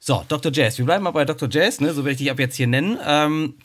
So, 0.07 0.23
Dr. 0.27 0.51
Jazz, 0.51 0.77
wir 0.77 0.85
bleiben 0.85 1.03
mal 1.03 1.09
bei 1.09 1.25
Dr. 1.25 1.49
Jazz, 1.49 1.81
ne? 1.81 1.91
so 1.91 2.05
werde 2.05 2.11
ich 2.11 2.17
dich 2.19 2.29
ab 2.29 2.37
jetzt 2.37 2.57
hier 2.57 2.67
nennen. 2.67 2.99
Ähm, 3.03 3.55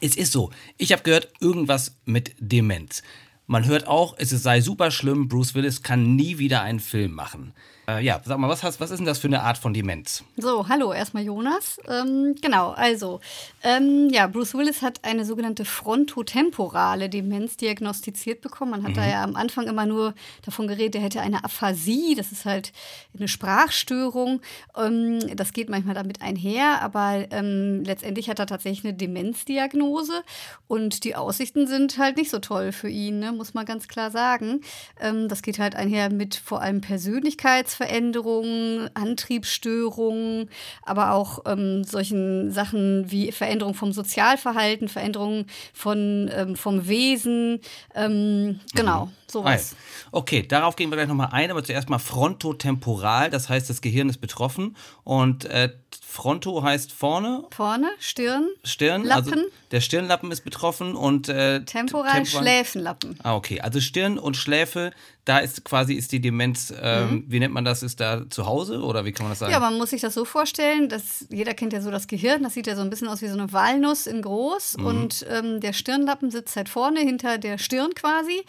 es 0.00 0.16
ist 0.16 0.30
so, 0.30 0.50
ich 0.78 0.92
habe 0.92 1.02
gehört, 1.02 1.32
irgendwas 1.40 1.96
mit 2.04 2.36
Demenz. 2.38 3.02
Man 3.48 3.66
hört 3.66 3.88
auch, 3.88 4.14
es 4.16 4.30
sei 4.30 4.60
super 4.60 4.92
schlimm, 4.92 5.26
Bruce 5.26 5.56
Willis 5.56 5.82
kann 5.82 6.14
nie 6.14 6.38
wieder 6.38 6.62
einen 6.62 6.78
Film 6.78 7.14
machen. 7.14 7.52
Äh, 7.88 8.02
ja, 8.04 8.20
sag 8.24 8.38
mal, 8.38 8.48
was, 8.48 8.64
hast, 8.64 8.80
was 8.80 8.90
ist 8.90 8.98
denn 8.98 9.06
das 9.06 9.18
für 9.18 9.28
eine 9.28 9.42
Art 9.42 9.58
von 9.58 9.72
Demenz? 9.72 10.24
So, 10.36 10.68
hallo, 10.68 10.92
erstmal 10.92 11.22
Jonas. 11.22 11.78
Ähm, 11.88 12.34
genau, 12.40 12.70
also, 12.70 13.20
ähm, 13.62 14.08
ja, 14.10 14.26
Bruce 14.26 14.54
Willis 14.54 14.82
hat 14.82 15.04
eine 15.04 15.24
sogenannte 15.24 15.64
frontotemporale 15.64 17.08
Demenz 17.08 17.56
diagnostiziert 17.56 18.40
bekommen. 18.40 18.72
Man 18.72 18.82
hat 18.82 18.90
mhm. 18.90 18.96
da 18.96 19.06
ja 19.06 19.22
am 19.22 19.36
Anfang 19.36 19.68
immer 19.68 19.86
nur 19.86 20.14
davon 20.44 20.66
geredet, 20.66 20.96
er 20.96 21.02
hätte 21.02 21.20
eine 21.20 21.44
Aphasie, 21.44 22.16
das 22.16 22.32
ist 22.32 22.44
halt 22.44 22.72
eine 23.16 23.28
Sprachstörung. 23.28 24.40
Ähm, 24.76 25.36
das 25.36 25.52
geht 25.52 25.68
manchmal 25.68 25.94
damit 25.94 26.22
einher, 26.22 26.82
aber 26.82 27.26
ähm, 27.30 27.84
letztendlich 27.84 28.28
hat 28.28 28.40
er 28.40 28.46
tatsächlich 28.46 28.84
eine 28.84 28.94
Demenzdiagnose 28.94 30.24
und 30.66 31.04
die 31.04 31.14
Aussichten 31.14 31.68
sind 31.68 31.98
halt 31.98 32.16
nicht 32.16 32.30
so 32.30 32.40
toll 32.40 32.72
für 32.72 32.88
ihn, 32.88 33.20
ne? 33.20 33.30
muss 33.30 33.54
man 33.54 33.64
ganz 33.64 33.86
klar 33.86 34.10
sagen. 34.10 34.62
Ähm, 35.00 35.28
das 35.28 35.42
geht 35.42 35.60
halt 35.60 35.76
einher 35.76 36.10
mit 36.10 36.34
vor 36.34 36.60
allem 36.60 36.80
Persönlichkeits 36.80 37.75
Verhaltensveränderungen, 37.76 38.90
Antriebsstörungen, 38.94 40.48
aber 40.82 41.12
auch 41.12 41.40
ähm, 41.46 41.84
solchen 41.84 42.50
Sachen 42.50 43.10
wie 43.10 43.32
Veränderung 43.32 43.74
vom 43.74 43.92
Sozialverhalten, 43.92 44.88
Veränderung 44.88 45.46
von, 45.72 46.30
ähm, 46.34 46.56
vom 46.56 46.88
Wesen. 46.88 47.60
Ähm, 47.94 48.60
genau, 48.74 49.06
mhm. 49.06 49.10
sowas. 49.26 49.76
Okay, 50.12 50.42
darauf 50.46 50.76
gehen 50.76 50.90
wir 50.90 50.96
gleich 50.96 51.08
nochmal 51.08 51.30
ein, 51.32 51.50
aber 51.50 51.62
zuerst 51.62 51.88
mal 51.88 51.98
frontotemporal, 51.98 53.30
das 53.30 53.48
heißt, 53.48 53.68
das 53.68 53.80
Gehirn 53.80 54.08
ist 54.08 54.18
betroffen 54.18 54.76
und 55.04 55.44
äh, 55.46 55.70
Fronto 56.04 56.62
heißt 56.62 56.92
vorne. 56.92 57.44
Vorne, 57.50 57.88
Stirn. 57.98 58.48
Stirn, 58.64 59.10
also 59.10 59.30
Lappen. 59.30 59.44
also 59.44 59.56
der 59.70 59.80
Stirnlappen 59.80 60.30
ist 60.30 60.42
betroffen 60.42 60.94
und 60.94 61.28
äh, 61.28 61.64
temporal, 61.64 62.12
temporal 62.12 62.26
Schläfenlappen. 62.26 63.18
Ah, 63.22 63.34
okay. 63.34 63.60
Also 63.60 63.80
Stirn 63.80 64.18
und 64.18 64.36
Schläfe, 64.36 64.92
da 65.24 65.38
ist 65.38 65.64
quasi 65.64 65.94
ist 65.94 66.12
die 66.12 66.20
Demenz, 66.20 66.72
ähm, 66.80 67.10
mhm. 67.10 67.24
wie 67.26 67.40
nennt 67.40 67.52
man 67.52 67.64
das, 67.64 67.82
ist 67.82 67.98
da 67.98 68.30
zu 68.30 68.46
Hause 68.46 68.80
oder 68.80 69.04
wie 69.04 69.12
kann 69.12 69.24
man 69.24 69.32
das 69.32 69.40
sagen? 69.40 69.52
Ja, 69.52 69.58
man 69.58 69.76
muss 69.76 69.90
sich 69.90 70.00
das 70.00 70.14
so 70.14 70.24
vorstellen, 70.24 70.88
dass 70.88 71.26
jeder 71.30 71.52
kennt 71.54 71.72
ja 71.72 71.80
so 71.80 71.90
das 71.90 72.06
Gehirn, 72.06 72.44
das 72.44 72.54
sieht 72.54 72.68
ja 72.68 72.76
so 72.76 72.82
ein 72.82 72.90
bisschen 72.90 73.08
aus 73.08 73.22
wie 73.22 73.28
so 73.28 73.34
eine 73.34 73.52
Walnuss 73.52 74.06
in 74.06 74.22
groß 74.22 74.76
mhm. 74.78 74.86
und 74.86 75.26
ähm, 75.28 75.60
der 75.60 75.72
Stirnlappen 75.72 76.30
sitzt 76.30 76.54
halt 76.54 76.68
vorne 76.68 77.00
hinter 77.00 77.38
der 77.38 77.58
Stirn 77.58 77.92
quasi 77.94 78.44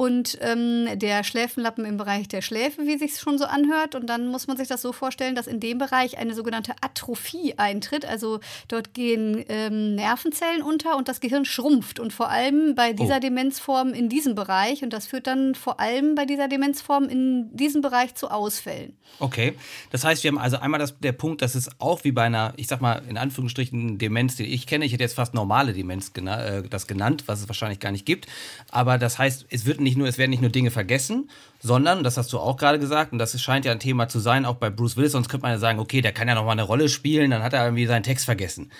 und 0.00 0.38
ähm, 0.40 0.88
der 0.94 1.24
Schläfenlappen 1.24 1.84
im 1.84 1.98
Bereich 1.98 2.26
der 2.26 2.40
Schläfe, 2.40 2.86
wie 2.86 2.96
sich 2.96 3.18
schon 3.18 3.36
so 3.36 3.44
anhört. 3.44 3.94
Und 3.94 4.06
dann 4.06 4.28
muss 4.28 4.46
man 4.46 4.56
sich 4.56 4.66
das 4.66 4.80
so 4.80 4.94
vorstellen, 4.94 5.34
dass 5.34 5.46
in 5.46 5.60
dem 5.60 5.76
Bereich 5.76 6.16
eine 6.16 6.32
sogenannte 6.32 6.72
Atrophie 6.80 7.52
eintritt, 7.58 8.06
also 8.06 8.40
dort 8.68 8.94
gehen 8.94 9.44
ähm, 9.50 9.96
Nervenzellen 9.96 10.62
unter 10.62 10.96
und 10.96 11.08
das 11.08 11.20
Gehirn 11.20 11.44
schrumpft. 11.44 12.00
Und 12.00 12.14
vor 12.14 12.30
allem 12.30 12.74
bei 12.74 12.94
dieser 12.94 13.18
oh. 13.18 13.20
Demenzform 13.20 13.92
in 13.92 14.08
diesem 14.08 14.34
Bereich. 14.34 14.82
Und 14.82 14.94
das 14.94 15.06
führt 15.06 15.26
dann 15.26 15.54
vor 15.54 15.80
allem 15.80 16.14
bei 16.14 16.24
dieser 16.24 16.48
Demenzform 16.48 17.04
in 17.04 17.54
diesem 17.54 17.82
Bereich 17.82 18.14
zu 18.14 18.30
Ausfällen. 18.30 18.96
Okay, 19.18 19.52
das 19.90 20.04
heißt, 20.04 20.24
wir 20.24 20.30
haben 20.30 20.38
also 20.38 20.56
einmal 20.56 20.80
das, 20.80 20.98
der 20.98 21.12
Punkt, 21.12 21.42
dass 21.42 21.54
es 21.54 21.68
auch 21.78 22.04
wie 22.04 22.12
bei 22.12 22.22
einer, 22.22 22.54
ich 22.56 22.68
sag 22.68 22.80
mal 22.80 23.02
in 23.06 23.18
Anführungsstrichen 23.18 23.98
Demenz, 23.98 24.36
die 24.36 24.46
ich 24.46 24.66
kenne, 24.66 24.86
ich 24.86 24.92
hätte 24.94 25.02
jetzt 25.02 25.16
fast 25.16 25.34
normale 25.34 25.74
Demenz 25.74 26.14
gena 26.14 26.42
äh, 26.42 26.62
das 26.62 26.86
genannt, 26.86 27.24
was 27.26 27.40
es 27.40 27.48
wahrscheinlich 27.48 27.80
gar 27.80 27.92
nicht 27.92 28.06
gibt, 28.06 28.28
aber 28.70 28.96
das 28.96 29.18
heißt, 29.18 29.46
es 29.50 29.66
wird 29.66 29.80
nicht 29.80 29.89
nur, 29.96 30.08
es 30.08 30.18
werden 30.18 30.30
nicht 30.30 30.42
nur 30.42 30.50
Dinge 30.50 30.70
vergessen, 30.70 31.30
sondern, 31.60 32.02
das 32.02 32.16
hast 32.16 32.32
du 32.32 32.38
auch 32.38 32.56
gerade 32.56 32.78
gesagt, 32.78 33.12
und 33.12 33.18
das 33.18 33.40
scheint 33.40 33.64
ja 33.64 33.72
ein 33.72 33.80
Thema 33.80 34.08
zu 34.08 34.18
sein, 34.18 34.44
auch 34.44 34.56
bei 34.56 34.70
Bruce 34.70 34.96
Willis, 34.96 35.12
sonst 35.12 35.28
könnte 35.28 35.42
man 35.42 35.52
ja 35.52 35.58
sagen, 35.58 35.78
okay, 35.78 36.00
der 36.00 36.12
kann 36.12 36.26
ja 36.26 36.34
noch 36.34 36.44
mal 36.44 36.52
eine 36.52 36.64
Rolle 36.64 36.88
spielen, 36.88 37.30
dann 37.30 37.42
hat 37.42 37.52
er 37.52 37.64
irgendwie 37.64 37.86
seinen 37.86 38.02
Text 38.02 38.24
vergessen 38.24 38.70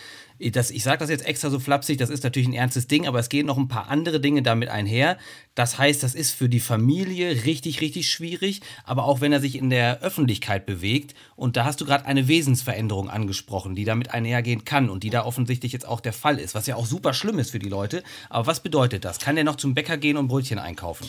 das, 0.51 0.71
ich 0.71 0.83
sage 0.83 0.99
das 0.99 1.11
jetzt 1.11 1.27
extra 1.27 1.51
so 1.51 1.59
flapsig, 1.59 1.99
das 1.99 2.09
ist 2.09 2.25
natürlich 2.25 2.49
ein 2.49 2.55
ernstes 2.55 2.87
Ding, 2.87 3.07
aber 3.07 3.19
es 3.19 3.29
gehen 3.29 3.47
noch 3.47 3.59
ein 3.59 3.69
paar 3.69 3.91
andere 3.91 4.21
Dinge 4.21 4.43
damit 4.43 4.71
einher. 4.71 5.19
Das 5.55 5.77
heißt, 5.77 6.03
das 6.03 6.15
ist 6.15 6.33
für 6.33 6.49
die 6.49 6.61
Familie 6.61 7.45
richtig, 7.45 7.83
richtig 7.83 8.11
schwierig, 8.11 8.63
aber 8.85 9.05
auch 9.05 9.21
wenn 9.21 9.33
er 9.33 9.41
sich 9.41 9.57
in 9.57 9.69
der 9.69 10.01
Öffentlichkeit 10.01 10.65
bewegt. 10.65 11.15
Und 11.37 11.59
da 11.59 11.65
hast 11.65 11.81
du 11.81 11.85
gerade 11.85 12.07
eine 12.07 12.29
Wesensveränderung 12.29 13.11
angesprochen, 13.11 13.75
die 13.75 13.85
damit 13.85 14.15
einhergehen 14.15 14.65
kann 14.65 14.89
und 14.89 15.03
die 15.03 15.11
da 15.11 15.27
offensichtlich 15.27 15.73
jetzt 15.73 15.87
auch 15.87 16.01
der 16.01 16.15
Fall 16.15 16.39
ist, 16.39 16.55
was 16.55 16.67
ja 16.67 16.77
auch 16.77 16.87
super 16.87 17.13
schlimm 17.13 17.39
ist 17.39 17.51
für 17.51 17.59
die 17.59 17.69
Leute. 17.69 18.03
Aber 18.31 18.47
was 18.47 18.61
bedeutet 18.61 19.05
das? 19.05 19.19
Kann 19.19 19.35
der 19.35 19.45
noch 19.45 19.57
zum 19.57 19.75
Bäcker 19.75 19.99
gehen 19.99 20.17
und 20.17 20.29
Brötchen 20.29 20.59
einkaufen? 20.59 21.07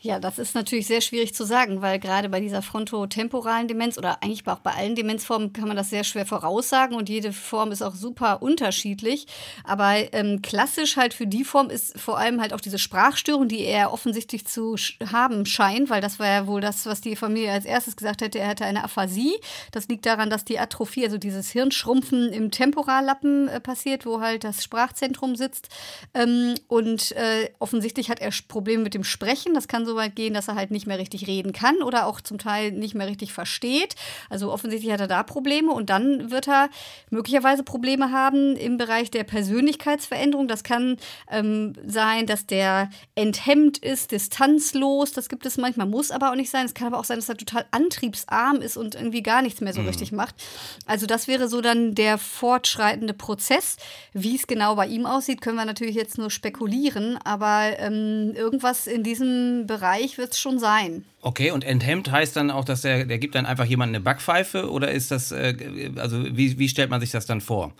Ja, 0.00 0.20
das 0.20 0.38
ist 0.38 0.54
natürlich 0.54 0.86
sehr 0.86 1.00
schwierig 1.00 1.34
zu 1.34 1.44
sagen, 1.44 1.82
weil 1.82 1.98
gerade 1.98 2.28
bei 2.28 2.38
dieser 2.38 2.62
frontotemporalen 2.62 3.66
Demenz 3.66 3.98
oder 3.98 4.22
eigentlich 4.22 4.46
auch 4.46 4.60
bei 4.60 4.70
allen 4.70 4.94
Demenzformen 4.94 5.52
kann 5.52 5.66
man 5.66 5.76
das 5.76 5.90
sehr 5.90 6.04
schwer 6.04 6.24
voraussagen 6.24 6.96
und 6.96 7.08
jede 7.08 7.32
Form 7.32 7.72
ist 7.72 7.82
auch 7.82 7.96
super 7.96 8.40
unterschiedlich. 8.40 9.26
Aber 9.64 9.94
ähm, 10.12 10.40
klassisch 10.40 10.96
halt 10.96 11.14
für 11.14 11.26
die 11.26 11.42
Form 11.42 11.68
ist 11.68 11.98
vor 11.98 12.16
allem 12.16 12.40
halt 12.40 12.52
auch 12.52 12.60
diese 12.60 12.78
Sprachstörung, 12.78 13.48
die 13.48 13.64
er 13.64 13.92
offensichtlich 13.92 14.46
zu 14.46 14.76
haben 15.10 15.44
scheint, 15.44 15.90
weil 15.90 16.00
das 16.00 16.20
war 16.20 16.28
ja 16.28 16.46
wohl 16.46 16.60
das, 16.60 16.86
was 16.86 17.00
die 17.00 17.16
Familie 17.16 17.50
als 17.50 17.64
erstes 17.64 17.96
gesagt 17.96 18.22
hätte. 18.22 18.38
Er 18.38 18.50
hätte 18.50 18.64
eine 18.66 18.84
Aphasie. 18.84 19.34
Das 19.72 19.88
liegt 19.88 20.06
daran, 20.06 20.30
dass 20.30 20.44
die 20.44 20.60
Atrophie, 20.60 21.06
also 21.06 21.18
dieses 21.18 21.50
Hirnschrumpfen 21.50 22.32
im 22.32 22.52
Temporallappen 22.52 23.48
äh, 23.48 23.58
passiert, 23.58 24.06
wo 24.06 24.20
halt 24.20 24.44
das 24.44 24.62
Sprachzentrum 24.62 25.34
sitzt. 25.34 25.70
Ähm, 26.14 26.54
und 26.68 27.10
äh, 27.16 27.50
offensichtlich 27.58 28.10
hat 28.10 28.20
er 28.20 28.30
Probleme 28.46 28.84
mit 28.84 28.94
dem 28.94 29.02
Sprechen. 29.02 29.54
Das 29.54 29.66
kann 29.66 29.88
so 29.88 29.96
weit 29.98 30.16
gehen, 30.16 30.32
dass 30.32 30.48
er 30.48 30.54
halt 30.54 30.70
nicht 30.70 30.86
mehr 30.86 30.98
richtig 30.98 31.26
reden 31.26 31.52
kann 31.52 31.82
oder 31.82 32.06
auch 32.06 32.22
zum 32.22 32.38
Teil 32.38 32.72
nicht 32.72 32.94
mehr 32.94 33.06
richtig 33.06 33.34
versteht. 33.34 33.94
Also 34.30 34.50
offensichtlich 34.50 34.92
hat 34.92 35.00
er 35.00 35.06
da 35.06 35.22
Probleme 35.22 35.72
und 35.72 35.90
dann 35.90 36.30
wird 36.30 36.48
er 36.48 36.70
möglicherweise 37.10 37.62
Probleme 37.62 38.10
haben 38.10 38.56
im 38.56 38.78
Bereich 38.78 39.10
der 39.10 39.24
Persönlichkeitsveränderung. 39.24 40.48
Das 40.48 40.64
kann 40.64 40.96
ähm, 41.30 41.74
sein, 41.86 42.26
dass 42.26 42.46
der 42.46 42.90
enthemmt 43.14 43.78
ist, 43.78 44.12
distanzlos. 44.12 45.12
Das 45.12 45.28
gibt 45.28 45.44
es 45.44 45.56
manchmal, 45.56 45.86
muss 45.86 46.10
aber 46.10 46.30
auch 46.30 46.36
nicht 46.36 46.50
sein. 46.50 46.64
Es 46.64 46.74
kann 46.74 46.88
aber 46.88 46.98
auch 46.98 47.04
sein, 47.04 47.18
dass 47.18 47.28
er 47.28 47.36
total 47.36 47.66
antriebsarm 47.70 48.62
ist 48.62 48.76
und 48.76 48.94
irgendwie 48.94 49.22
gar 49.22 49.42
nichts 49.42 49.60
mehr 49.60 49.72
so 49.72 49.80
mhm. 49.80 49.88
richtig 49.88 50.12
macht. 50.12 50.34
Also 50.86 51.06
das 51.06 51.28
wäre 51.28 51.48
so 51.48 51.60
dann 51.60 51.94
der 51.94 52.18
fortschreitende 52.18 53.14
Prozess. 53.14 53.76
Wie 54.12 54.36
es 54.36 54.46
genau 54.46 54.76
bei 54.76 54.86
ihm 54.86 55.06
aussieht, 55.06 55.40
können 55.40 55.56
wir 55.56 55.64
natürlich 55.64 55.96
jetzt 55.96 56.18
nur 56.18 56.30
spekulieren, 56.30 57.18
aber 57.24 57.78
ähm, 57.78 58.32
irgendwas 58.34 58.86
in 58.86 59.02
diesem 59.02 59.66
Bereich 59.66 59.77
Bereich 59.78 60.18
wird 60.18 60.32
es 60.32 60.40
schon 60.40 60.58
sein. 60.58 61.04
Okay, 61.20 61.50
und 61.50 61.64
enthemmt 61.64 62.10
heißt 62.10 62.36
dann 62.36 62.50
auch, 62.50 62.64
dass 62.64 62.82
der, 62.82 63.04
der 63.04 63.18
gibt 63.18 63.34
dann 63.34 63.46
einfach 63.46 63.64
jemand 63.64 63.90
eine 63.90 64.00
Backpfeife 64.00 64.70
oder 64.70 64.90
ist 64.90 65.10
das, 65.10 65.32
äh, 65.32 65.90
also 65.96 66.24
wie, 66.36 66.58
wie 66.58 66.68
stellt 66.68 66.90
man 66.90 67.00
sich 67.00 67.10
das 67.10 67.26
dann 67.26 67.40
vor? 67.40 67.72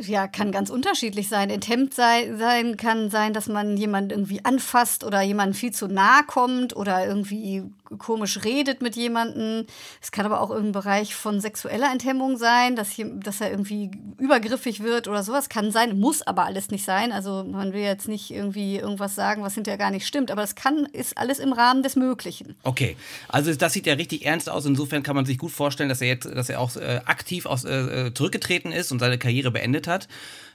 Ja, 0.00 0.26
kann 0.26 0.50
ganz 0.50 0.70
unterschiedlich 0.70 1.28
sein. 1.28 1.48
Enthemmt 1.48 1.94
sei, 1.94 2.34
sein 2.36 2.76
kann 2.76 3.10
sein, 3.10 3.32
dass 3.32 3.46
man 3.48 3.76
jemanden 3.76 4.10
irgendwie 4.10 4.44
anfasst 4.44 5.04
oder 5.04 5.22
jemanden 5.22 5.54
viel 5.54 5.72
zu 5.72 5.86
nahe 5.86 6.24
kommt 6.26 6.74
oder 6.74 7.06
irgendwie 7.06 7.62
komisch 7.98 8.44
redet 8.44 8.82
mit 8.82 8.96
jemandem. 8.96 9.66
Es 10.00 10.12
kann 10.12 10.26
aber 10.26 10.40
auch 10.40 10.50
irgendein 10.50 10.72
Bereich 10.72 11.14
von 11.14 11.40
sexueller 11.40 11.90
Enthemmung 11.92 12.36
sein, 12.36 12.76
dass, 12.76 12.90
hier, 12.90 13.06
dass 13.06 13.40
er 13.40 13.50
irgendwie 13.50 13.90
übergriffig 14.18 14.82
wird 14.82 15.08
oder 15.08 15.22
sowas. 15.22 15.48
Kann 15.48 15.70
sein, 15.70 15.98
muss 15.98 16.22
aber 16.22 16.44
alles 16.44 16.70
nicht 16.70 16.84
sein. 16.84 17.12
Also 17.12 17.44
man 17.44 17.72
will 17.72 17.82
jetzt 17.82 18.08
nicht 18.08 18.30
irgendwie 18.30 18.76
irgendwas 18.76 19.14
sagen, 19.14 19.42
was 19.42 19.54
hinterher 19.54 19.78
gar 19.78 19.90
nicht 19.90 20.06
stimmt. 20.06 20.30
Aber 20.30 20.40
das 20.40 20.54
kann, 20.54 20.86
ist 20.92 21.18
alles 21.18 21.38
im 21.38 21.52
Rahmen 21.52 21.82
des 21.82 21.96
Möglichen. 21.96 22.56
Okay, 22.62 22.96
also 23.28 23.54
das 23.54 23.72
sieht 23.72 23.86
ja 23.86 23.94
richtig 23.94 24.24
ernst 24.24 24.48
aus. 24.48 24.66
Insofern 24.66 25.02
kann 25.02 25.16
man 25.16 25.26
sich 25.26 25.38
gut 25.38 25.52
vorstellen, 25.52 25.88
dass 25.88 26.00
er 26.00 26.08
jetzt, 26.08 26.26
dass 26.26 26.48
er 26.48 26.60
auch 26.60 26.76
äh, 26.76 27.00
aktiv 27.04 27.46
aus, 27.46 27.64
äh, 27.64 28.06
äh 28.06 28.14
zurückgetreten 28.14 28.72
ist 28.72 28.92
und 28.92 28.98
seine 28.98 29.18
Karriere 29.18 29.50
beendet 29.50 29.86
hat. 29.86 30.08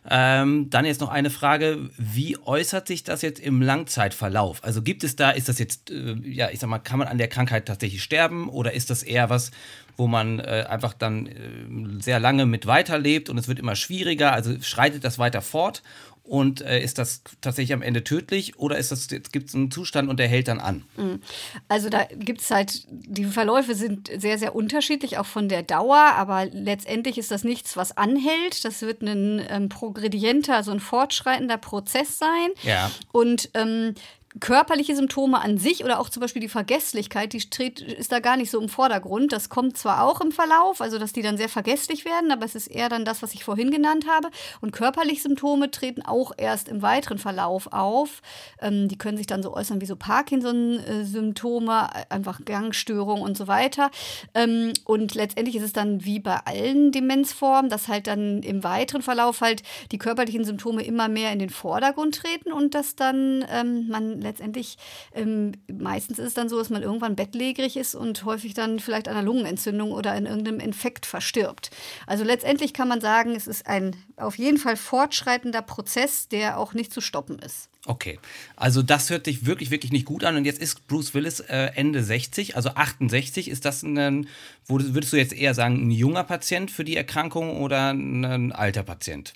Ähm, 0.10 0.70
dann 0.70 0.86
jetzt 0.86 1.02
noch 1.02 1.10
eine 1.10 1.30
Frage, 1.30 1.90
wie 1.98 2.38
äußert 2.38 2.88
sich 2.88 3.04
das 3.04 3.22
jetzt 3.22 3.40
im 3.40 3.62
Langzeitverlauf? 3.62 4.64
Also 4.64 4.82
gibt 4.82 5.04
es 5.04 5.16
da, 5.18 5.32
ist 5.32 5.50
das 5.50 5.60
jetzt, 5.60 5.92
äh, 5.92 6.16
ja, 6.24 6.50
ich 6.50 6.60
sag 6.60 6.70
mal, 6.70 6.80
kann 6.80 7.00
man 7.00 7.08
an 7.10 7.18
der 7.18 7.28
Krankheit 7.28 7.66
tatsächlich 7.66 8.02
sterben 8.04 8.48
oder 8.48 8.74
ist 8.74 8.90
das 8.90 9.04
eher 9.04 9.30
was, 9.30 9.52
wo 9.98 10.08
man 10.08 10.40
äh, 10.40 10.66
einfach 10.70 10.94
dann 10.94 11.28
äh, 11.28 12.02
sehr 12.02 12.20
lange 12.20 12.46
mit 12.46 12.68
weiterlebt 12.68 13.30
und 13.30 13.38
es 13.38 13.50
wird 13.50 13.60
immer 13.60 13.76
schwieriger, 13.76 14.32
also 14.32 14.56
schreitet 14.62 15.04
das 15.04 15.20
weiter 15.20 15.42
fort? 15.42 15.84
Und 16.28 16.60
äh, 16.62 16.82
ist 16.82 16.98
das 16.98 17.22
tatsächlich 17.40 17.74
am 17.74 17.82
Ende 17.82 18.04
tödlich 18.04 18.60
oder 18.60 18.78
ist 18.78 18.92
das, 18.92 19.08
gibt 19.08 19.48
es 19.48 19.56
einen 19.56 19.72
Zustand 19.72 20.10
und 20.10 20.20
der 20.20 20.28
hält 20.28 20.50
dann 20.50 20.60
an? 20.60 20.84
Mhm. 20.98 21.22
Also 21.70 21.90
da 21.90 22.04
gibt 22.04 22.42
es 22.42 22.52
halt, 22.52 22.86
die 22.90 23.24
Verläufe 23.24 23.76
sind 23.76 24.12
sehr, 24.14 24.38
sehr 24.38 24.54
unterschiedlich, 24.54 25.18
auch 25.18 25.26
von 25.26 25.48
der 25.48 25.64
Dauer, 25.64 25.96
aber 26.18 26.46
letztendlich 26.46 27.18
ist 27.18 27.32
das 27.32 27.46
nichts, 27.46 27.78
was 27.78 27.96
anhält. 27.96 28.66
Das 28.66 28.82
wird 28.82 29.02
ein 29.04 29.42
ähm, 29.50 29.70
progredienter, 29.70 30.64
so 30.64 30.72
ein 30.72 30.82
fortschreitender 30.82 31.58
Prozess 31.58 32.20
sein. 32.20 32.50
Ja. 32.64 32.92
Und 33.14 33.50
ähm, 33.54 33.96
körperliche 34.40 34.96
Symptome 34.96 35.42
an 35.42 35.58
sich 35.58 35.84
oder 35.84 36.00
auch 36.00 36.10
zum 36.10 36.22
Beispiel 36.22 36.42
die 36.42 36.50
Vergesslichkeit, 36.50 37.34
die 37.34 37.40
steht, 37.40 37.82
ist 37.82 38.12
da 38.12 38.20
gar 38.20 38.38
nicht 38.38 38.52
so 38.52 38.62
im 38.62 38.70
Vordergrund. 38.70 39.32
Das 39.32 39.50
kommt 39.50 39.78
zwar 39.78 40.04
auch 40.04 40.22
im 40.22 40.32
Verlauf, 40.32 40.82
also 40.82 41.00
dass 41.00 41.14
die 41.14 41.22
dann 41.22 41.38
sehr 41.38 41.50
vergesslich 41.50 42.06
werden, 42.06 42.32
aber 42.32 42.46
es 42.46 42.56
ist 42.56 42.68
eher 42.68 42.90
dann 42.90 43.06
das, 43.06 43.22
was 43.22 43.34
ich 43.34 43.44
vorhin 43.44 43.72
genannt 43.72 44.06
habe. 44.08 44.30
Und 44.62 44.72
körperliche 44.72 45.22
Symptome 45.22 45.72
treten 45.72 46.02
auch 46.02 46.32
erst 46.38 46.68
im 46.68 46.82
weiteren 46.82 47.18
Verlauf 47.18 47.72
auf. 47.74 48.22
Ähm, 48.62 48.88
die 48.88 48.98
können 48.98 49.18
sich 49.18 49.28
dann 49.28 49.44
so 49.44 49.54
äußern 49.54 49.82
wie 49.82 49.86
so 49.86 49.96
Parkinson-Symptome, 49.96 51.90
einfach 52.10 52.44
Gangstörungen 52.46 53.24
und 53.24 53.38
so 53.38 53.48
weiter. 53.48 53.92
Ähm, 54.34 54.74
und 54.86 55.16
letztendlich 55.16 55.56
ist 55.56 55.64
es 55.64 55.74
dann 55.74 56.04
wie 56.06 56.20
bei 56.20 56.38
allen 56.46 56.92
Demenzformen, 56.92 57.70
dass 57.70 57.88
halt 57.88 58.08
dann 58.08 58.44
im 58.44 58.64
weiteren 58.64 59.02
Verlauf 59.02 59.42
halt 59.42 59.64
die 59.92 59.98
körperlichen 59.98 60.44
Symptome 60.44 60.84
immer 60.84 61.08
mehr 61.08 61.32
in 61.32 61.40
den 61.40 61.50
Vordergrund 61.50 62.16
treten 62.16 62.52
und 62.52 62.76
dass 62.76 62.96
dann 62.96 63.46
ähm, 63.50 63.88
man 63.88 64.22
letztendlich, 64.28 64.78
ähm, 65.14 65.54
meistens 65.72 66.20
ist 66.20 66.28
es 66.28 66.34
dann 66.34 66.50
so, 66.50 66.58
dass 66.58 66.70
man 66.70 66.84
irgendwann 66.84 67.16
bettlägerig 67.16 67.78
ist 67.78 67.96
und 67.96 68.26
häufig 68.26 68.54
dann 68.54 68.80
vielleicht 68.80 69.08
an 69.08 69.16
einer 69.16 69.26
Lungenentzündung 69.26 69.92
oder 69.92 70.16
in 70.16 70.26
irgendeinem 70.26 70.60
Infekt 70.60 71.06
verstirbt. 71.06 71.72
Also 72.06 72.24
letztendlich 72.24 72.74
kann 72.74 72.88
man 72.88 73.02
sagen, 73.02 73.36
es 73.36 73.48
ist 73.48 73.68
ein 73.68 73.96
auf 74.18 74.38
jeden 74.38 74.58
Fall 74.58 74.78
fortschreitender 74.78 75.62
Prozess, 75.62 76.28
der 76.28 76.60
auch 76.60 76.74
nicht 76.74 76.94
zu 76.94 77.02
stoppen 77.02 77.40
ist. 77.40 77.70
Okay, 77.86 78.20
also 78.58 78.84
das 78.84 79.10
hört 79.10 79.26
sich 79.26 79.46
wirklich, 79.46 79.72
wirklich 79.72 79.94
nicht 79.94 80.06
gut 80.06 80.26
an. 80.26 80.36
Und 80.36 80.46
jetzt 80.46 80.60
ist 80.60 80.88
Bruce 80.88 81.14
Willis 81.14 81.40
äh, 81.40 81.72
Ende 81.76 82.04
60, 82.04 82.58
also 82.58 82.70
68. 82.72 83.50
Ist 83.50 83.64
das 83.64 83.84
ein, 83.84 84.28
würdest 84.68 85.14
du 85.14 85.18
jetzt 85.18 85.34
eher 85.34 85.54
sagen, 85.54 85.88
ein 85.88 85.92
junger 85.92 86.26
Patient 86.26 86.70
für 86.70 86.84
die 86.84 86.98
Erkrankung 86.98 87.62
oder 87.62 87.92
ein 87.92 88.52
alter 88.52 88.84
Patient? 88.84 89.34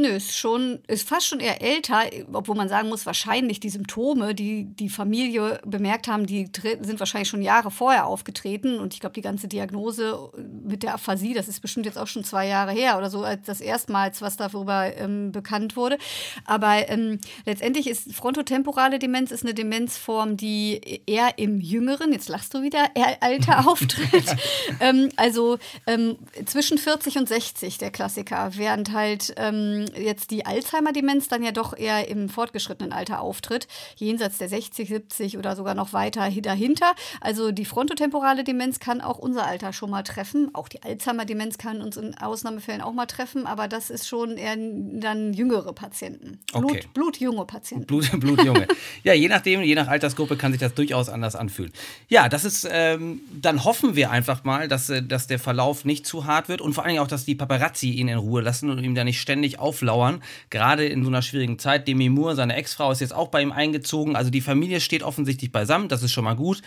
Nö, 0.00 0.08
ist 0.08 0.34
schon, 0.34 0.78
ist 0.86 1.06
fast 1.06 1.26
schon 1.26 1.40
eher 1.40 1.60
älter, 1.60 2.04
obwohl 2.32 2.56
man 2.56 2.70
sagen 2.70 2.88
muss, 2.88 3.04
wahrscheinlich 3.04 3.60
die 3.60 3.68
Symptome, 3.68 4.34
die 4.34 4.64
die 4.64 4.88
Familie 4.88 5.60
bemerkt 5.66 6.08
haben, 6.08 6.24
die 6.24 6.48
sind 6.80 6.98
wahrscheinlich 7.00 7.28
schon 7.28 7.42
Jahre 7.42 7.70
vorher 7.70 8.06
aufgetreten. 8.06 8.78
Und 8.78 8.94
ich 8.94 9.00
glaube, 9.00 9.12
die 9.12 9.20
ganze 9.20 9.46
Diagnose 9.46 10.30
mit 10.64 10.82
der 10.82 10.94
Aphasie, 10.94 11.34
das 11.34 11.48
ist 11.48 11.60
bestimmt 11.60 11.84
jetzt 11.84 11.98
auch 11.98 12.06
schon 12.06 12.24
zwei 12.24 12.46
Jahre 12.46 12.72
her 12.72 12.96
oder 12.96 13.10
so, 13.10 13.22
als 13.24 13.44
das 13.44 13.60
erstmals, 13.60 14.22
was 14.22 14.38
darüber 14.38 14.96
ähm, 14.96 15.32
bekannt 15.32 15.76
wurde. 15.76 15.98
Aber 16.46 16.88
ähm, 16.88 17.20
letztendlich 17.44 17.86
ist 17.86 18.14
frontotemporale 18.14 18.98
Demenz 18.98 19.30
ist 19.30 19.44
eine 19.44 19.52
Demenzform, 19.52 20.38
die 20.38 21.02
eher 21.06 21.38
im 21.38 21.60
jüngeren, 21.60 22.12
jetzt 22.12 22.30
lachst 22.30 22.54
du 22.54 22.62
wieder, 22.62 22.86
Alter 23.20 23.68
auftritt. 23.68 24.34
ähm, 24.80 25.10
also 25.16 25.58
ähm, 25.86 26.16
zwischen 26.46 26.78
40 26.78 27.18
und 27.18 27.28
60, 27.28 27.76
der 27.76 27.90
Klassiker, 27.90 28.52
während 28.54 28.92
halt 28.92 29.34
ähm, 29.36 29.86
jetzt 29.96 30.30
die 30.30 30.46
Alzheimer-Demenz 30.46 31.28
dann 31.28 31.42
ja 31.42 31.52
doch 31.52 31.76
eher 31.76 32.08
im 32.08 32.28
fortgeschrittenen 32.28 32.92
Alter 32.92 33.20
auftritt, 33.20 33.68
jenseits 33.96 34.38
der 34.38 34.48
60, 34.48 34.88
70 34.88 35.38
oder 35.38 35.56
sogar 35.56 35.74
noch 35.74 35.92
weiter 35.92 36.30
dahinter. 36.30 36.94
Also 37.20 37.52
die 37.52 37.64
frontotemporale 37.64 38.44
Demenz 38.44 38.80
kann 38.80 39.00
auch 39.00 39.18
unser 39.18 39.46
Alter 39.46 39.72
schon 39.72 39.90
mal 39.90 40.02
treffen. 40.02 40.50
Auch 40.54 40.68
die 40.68 40.82
Alzheimer-Demenz 40.82 41.58
kann 41.58 41.80
uns 41.82 41.96
in 41.96 42.16
Ausnahmefällen 42.16 42.80
auch 42.80 42.92
mal 42.92 43.06
treffen, 43.06 43.46
aber 43.46 43.68
das 43.68 43.90
ist 43.90 44.08
schon 44.08 44.36
eher 44.36 44.56
dann 44.56 45.32
jüngere 45.32 45.72
Patienten. 45.72 46.38
Blut, 46.52 46.64
okay. 46.64 46.84
Blutjunge 46.94 47.44
Patienten. 47.44 47.86
Blut, 47.86 48.10
Blutjunge. 48.20 48.66
ja, 49.04 49.12
je 49.12 49.28
nachdem, 49.28 49.62
je 49.62 49.74
nach 49.74 49.88
Altersgruppe 49.88 50.36
kann 50.36 50.52
sich 50.52 50.60
das 50.60 50.74
durchaus 50.74 51.08
anders 51.08 51.36
anfühlen. 51.36 51.72
Ja, 52.08 52.28
das 52.28 52.44
ist, 52.44 52.68
ähm, 52.70 53.20
dann 53.30 53.64
hoffen 53.64 53.96
wir 53.96 54.10
einfach 54.10 54.44
mal, 54.44 54.68
dass, 54.68 54.90
äh, 54.90 55.02
dass 55.02 55.26
der 55.26 55.38
Verlauf 55.38 55.84
nicht 55.84 56.06
zu 56.06 56.26
hart 56.26 56.48
wird 56.48 56.60
und 56.60 56.72
vor 56.72 56.84
allen 56.84 56.92
Dingen 56.92 57.02
auch, 57.02 57.08
dass 57.08 57.24
die 57.24 57.34
Paparazzi 57.34 57.90
ihn 57.90 58.08
in 58.08 58.18
Ruhe 58.18 58.40
lassen 58.42 58.70
und 58.70 58.82
ihm 58.82 58.94
da 58.94 59.04
nicht 59.04 59.20
ständig 59.20 59.58
auf 59.58 59.69
auflauern, 59.70 60.20
gerade 60.50 60.84
in 60.86 61.04
so 61.04 61.10
einer 61.10 61.22
schwierigen 61.22 61.60
Zeit. 61.60 61.86
Demi 61.86 62.08
Moore, 62.08 62.34
seine 62.34 62.56
Ex-Frau, 62.56 62.90
ist 62.90 63.00
jetzt 63.00 63.14
auch 63.14 63.28
bei 63.28 63.40
ihm 63.40 63.52
eingezogen. 63.52 64.16
Also 64.16 64.30
die 64.30 64.40
Familie 64.40 64.80
steht 64.80 65.04
offensichtlich 65.04 65.52
beisammen, 65.52 65.88
das 65.88 66.02
ist 66.02 66.10
schon 66.10 66.24
mal 66.24 66.34
gut. 66.34 66.60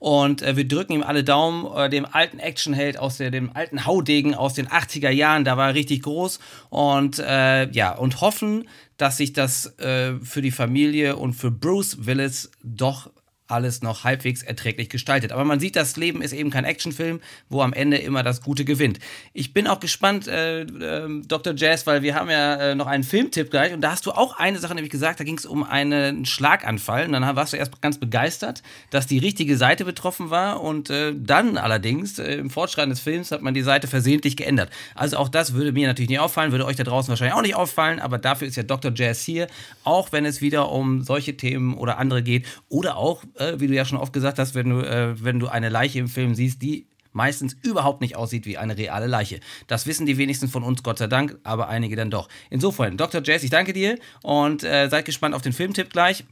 Und 0.00 0.42
äh, 0.42 0.56
wir 0.56 0.66
drücken 0.66 0.92
ihm 0.92 1.02
alle 1.02 1.22
Daumen, 1.24 1.66
äh, 1.76 1.88
dem 1.88 2.04
alten 2.04 2.40
Actionheld 2.40 2.98
aus 2.98 3.18
der, 3.18 3.30
dem 3.30 3.50
alten 3.54 3.86
Haudegen 3.86 4.34
aus 4.34 4.54
den 4.54 4.68
80er 4.68 5.10
Jahren, 5.10 5.44
da 5.44 5.56
war 5.56 5.68
er 5.68 5.74
richtig 5.74 6.02
groß. 6.02 6.40
Und 6.70 7.20
äh, 7.20 7.70
ja, 7.70 7.92
und 7.96 8.20
hoffen, 8.20 8.68
dass 8.96 9.16
sich 9.16 9.32
das 9.32 9.78
äh, 9.78 10.14
für 10.20 10.42
die 10.42 10.50
Familie 10.50 11.16
und 11.16 11.34
für 11.34 11.50
Bruce 11.50 12.06
Willis 12.06 12.50
doch 12.62 13.10
alles 13.48 13.82
noch 13.82 14.04
halbwegs 14.04 14.42
erträglich 14.42 14.88
gestaltet. 14.88 15.32
Aber 15.32 15.44
man 15.44 15.58
sieht, 15.58 15.74
das 15.74 15.96
Leben 15.96 16.22
ist 16.22 16.32
eben 16.32 16.50
kein 16.50 16.64
Actionfilm, 16.64 17.20
wo 17.48 17.62
am 17.62 17.72
Ende 17.72 17.96
immer 17.96 18.22
das 18.22 18.42
Gute 18.42 18.64
gewinnt. 18.64 18.98
Ich 19.32 19.52
bin 19.52 19.66
auch 19.66 19.80
gespannt, 19.80 20.28
äh, 20.28 20.62
äh, 20.62 21.22
Dr. 21.26 21.54
Jazz, 21.56 21.86
weil 21.86 22.02
wir 22.02 22.14
haben 22.14 22.30
ja 22.30 22.56
äh, 22.56 22.74
noch 22.74 22.86
einen 22.86 23.04
Filmtipp 23.04 23.50
gleich 23.50 23.72
und 23.72 23.80
da 23.80 23.92
hast 23.92 24.06
du 24.06 24.12
auch 24.12 24.38
eine 24.38 24.58
Sache 24.58 24.74
nämlich 24.74 24.92
gesagt, 24.92 25.20
da 25.20 25.24
ging 25.24 25.38
es 25.38 25.46
um 25.46 25.64
einen 25.64 26.26
Schlaganfall 26.26 27.06
und 27.06 27.12
dann 27.12 27.36
warst 27.36 27.52
du 27.52 27.56
erst 27.56 27.80
ganz 27.80 27.98
begeistert, 27.98 28.62
dass 28.90 29.06
die 29.06 29.18
richtige 29.18 29.56
Seite 29.56 29.84
betroffen 29.84 30.30
war 30.30 30.62
und 30.62 30.90
äh, 30.90 31.14
dann 31.16 31.56
allerdings 31.56 32.18
äh, 32.18 32.34
im 32.34 32.50
Fortschreiten 32.50 32.90
des 32.90 33.00
Films 33.00 33.30
hat 33.30 33.42
man 33.42 33.54
die 33.54 33.62
Seite 33.62 33.88
versehentlich 33.88 34.36
geändert. 34.36 34.70
Also 34.94 35.16
auch 35.16 35.28
das 35.28 35.54
würde 35.54 35.72
mir 35.72 35.86
natürlich 35.86 36.10
nicht 36.10 36.20
auffallen, 36.20 36.52
würde 36.52 36.66
euch 36.66 36.76
da 36.76 36.84
draußen 36.84 37.08
wahrscheinlich 37.08 37.34
auch 37.34 37.42
nicht 37.42 37.56
auffallen, 37.56 37.98
aber 38.00 38.18
dafür 38.18 38.46
ist 38.46 38.56
ja 38.56 38.62
Dr. 38.62 38.92
Jazz 38.94 39.22
hier, 39.22 39.46
auch 39.84 40.12
wenn 40.12 40.24
es 40.26 40.40
wieder 40.40 40.70
um 40.70 41.02
solche 41.02 41.36
Themen 41.36 41.74
oder 41.74 41.98
andere 41.98 42.22
geht 42.22 42.46
oder 42.68 42.96
auch 42.96 43.22
äh, 43.38 43.60
wie 43.60 43.66
du 43.66 43.74
ja 43.74 43.84
schon 43.84 43.98
oft 43.98 44.12
gesagt 44.12 44.38
hast, 44.38 44.54
wenn 44.54 44.70
du, 44.70 44.80
äh, 44.80 45.22
wenn 45.22 45.38
du 45.38 45.48
eine 45.48 45.68
Leiche 45.68 45.98
im 45.98 46.08
Film 46.08 46.34
siehst, 46.34 46.62
die 46.62 46.86
meistens 47.12 47.56
überhaupt 47.62 48.00
nicht 48.00 48.16
aussieht 48.16 48.46
wie 48.46 48.58
eine 48.58 48.76
reale 48.76 49.06
Leiche. 49.06 49.40
Das 49.66 49.86
wissen 49.86 50.06
die 50.06 50.18
wenigsten 50.18 50.48
von 50.48 50.62
uns, 50.62 50.82
Gott 50.82 50.98
sei 50.98 51.06
Dank, 51.06 51.38
aber 51.42 51.68
einige 51.68 51.96
dann 51.96 52.10
doch. 52.10 52.28
Insofern, 52.50 52.96
Dr. 52.96 53.22
Jazz, 53.24 53.42
ich 53.42 53.50
danke 53.50 53.72
dir 53.72 53.98
und 54.22 54.62
äh, 54.62 54.88
seid 54.88 55.04
gespannt 55.04 55.34
auf 55.34 55.42
den 55.42 55.52
Filmtipp 55.52 55.90
gleich. 55.90 56.24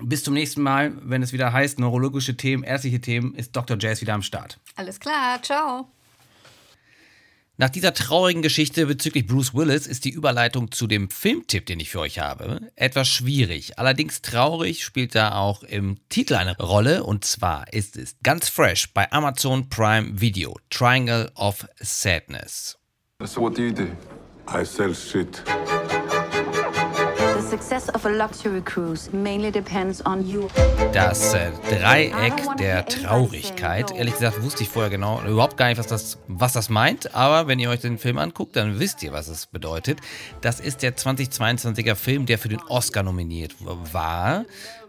Bis 0.00 0.24
zum 0.24 0.34
nächsten 0.34 0.62
Mal, 0.62 0.92
wenn 1.02 1.22
es 1.22 1.32
wieder 1.32 1.52
heißt, 1.52 1.78
neurologische 1.78 2.36
Themen, 2.36 2.64
ärztliche 2.64 3.00
Themen, 3.00 3.34
ist 3.34 3.54
Dr. 3.54 3.76
Jazz 3.78 4.00
wieder 4.00 4.14
am 4.14 4.22
Start. 4.22 4.58
Alles 4.76 4.98
klar, 4.98 5.42
ciao. 5.42 5.90
Nach 7.62 7.70
dieser 7.70 7.94
traurigen 7.94 8.42
Geschichte 8.42 8.86
bezüglich 8.86 9.24
Bruce 9.24 9.54
Willis 9.54 9.86
ist 9.86 10.04
die 10.04 10.10
Überleitung 10.10 10.72
zu 10.72 10.88
dem 10.88 11.08
Filmtipp, 11.08 11.64
den 11.64 11.78
ich 11.78 11.90
für 11.90 12.00
euch 12.00 12.18
habe, 12.18 12.72
etwas 12.74 13.06
schwierig. 13.06 13.78
Allerdings 13.78 14.20
traurig 14.20 14.82
spielt 14.82 15.14
da 15.14 15.36
auch 15.36 15.62
im 15.62 15.96
Titel 16.08 16.34
eine 16.34 16.58
Rolle 16.58 17.04
und 17.04 17.24
zwar 17.24 17.72
ist 17.72 17.96
es 17.96 18.16
ganz 18.24 18.48
fresh 18.48 18.92
bei 18.92 19.12
Amazon 19.12 19.68
Prime 19.68 20.20
Video, 20.20 20.58
Triangle 20.70 21.30
of 21.36 21.64
Sadness. 21.78 22.76
So 23.22 23.40
what 23.40 23.56
do 23.56 23.62
you 23.62 23.72
do? 23.72 23.86
I 24.48 24.64
sell 24.64 24.92
shit 24.92 25.44
Das 30.94 31.34
äh, 31.34 31.50
Dreieck 31.68 32.32
der 32.58 32.86
Traurigkeit. 32.86 33.90
Ehrlich 33.90 34.14
gesagt 34.14 34.42
wusste 34.42 34.62
ich 34.62 34.70
vorher 34.70 34.90
genau 34.90 35.20
überhaupt 35.20 35.58
gar 35.58 35.68
nicht, 35.68 35.76
was 35.76 35.86
das, 35.86 36.18
was 36.28 36.54
das 36.54 36.70
meint. 36.70 37.14
Aber 37.14 37.48
wenn 37.48 37.58
ihr 37.58 37.68
euch 37.68 37.80
den 37.80 37.98
Film 37.98 38.16
anguckt, 38.16 38.56
dann 38.56 38.80
wisst 38.80 39.02
ihr, 39.02 39.12
was 39.12 39.28
es 39.28 39.48
bedeutet. 39.48 40.00
Das 40.40 40.60
ist 40.60 40.82
der 40.82 40.96
2022er 40.96 41.94
Film, 41.94 42.24
der 42.24 42.38
für 42.38 42.48
den 42.48 42.62
Oscar 42.68 43.02
nominiert 43.02 43.54
war. 43.60 44.46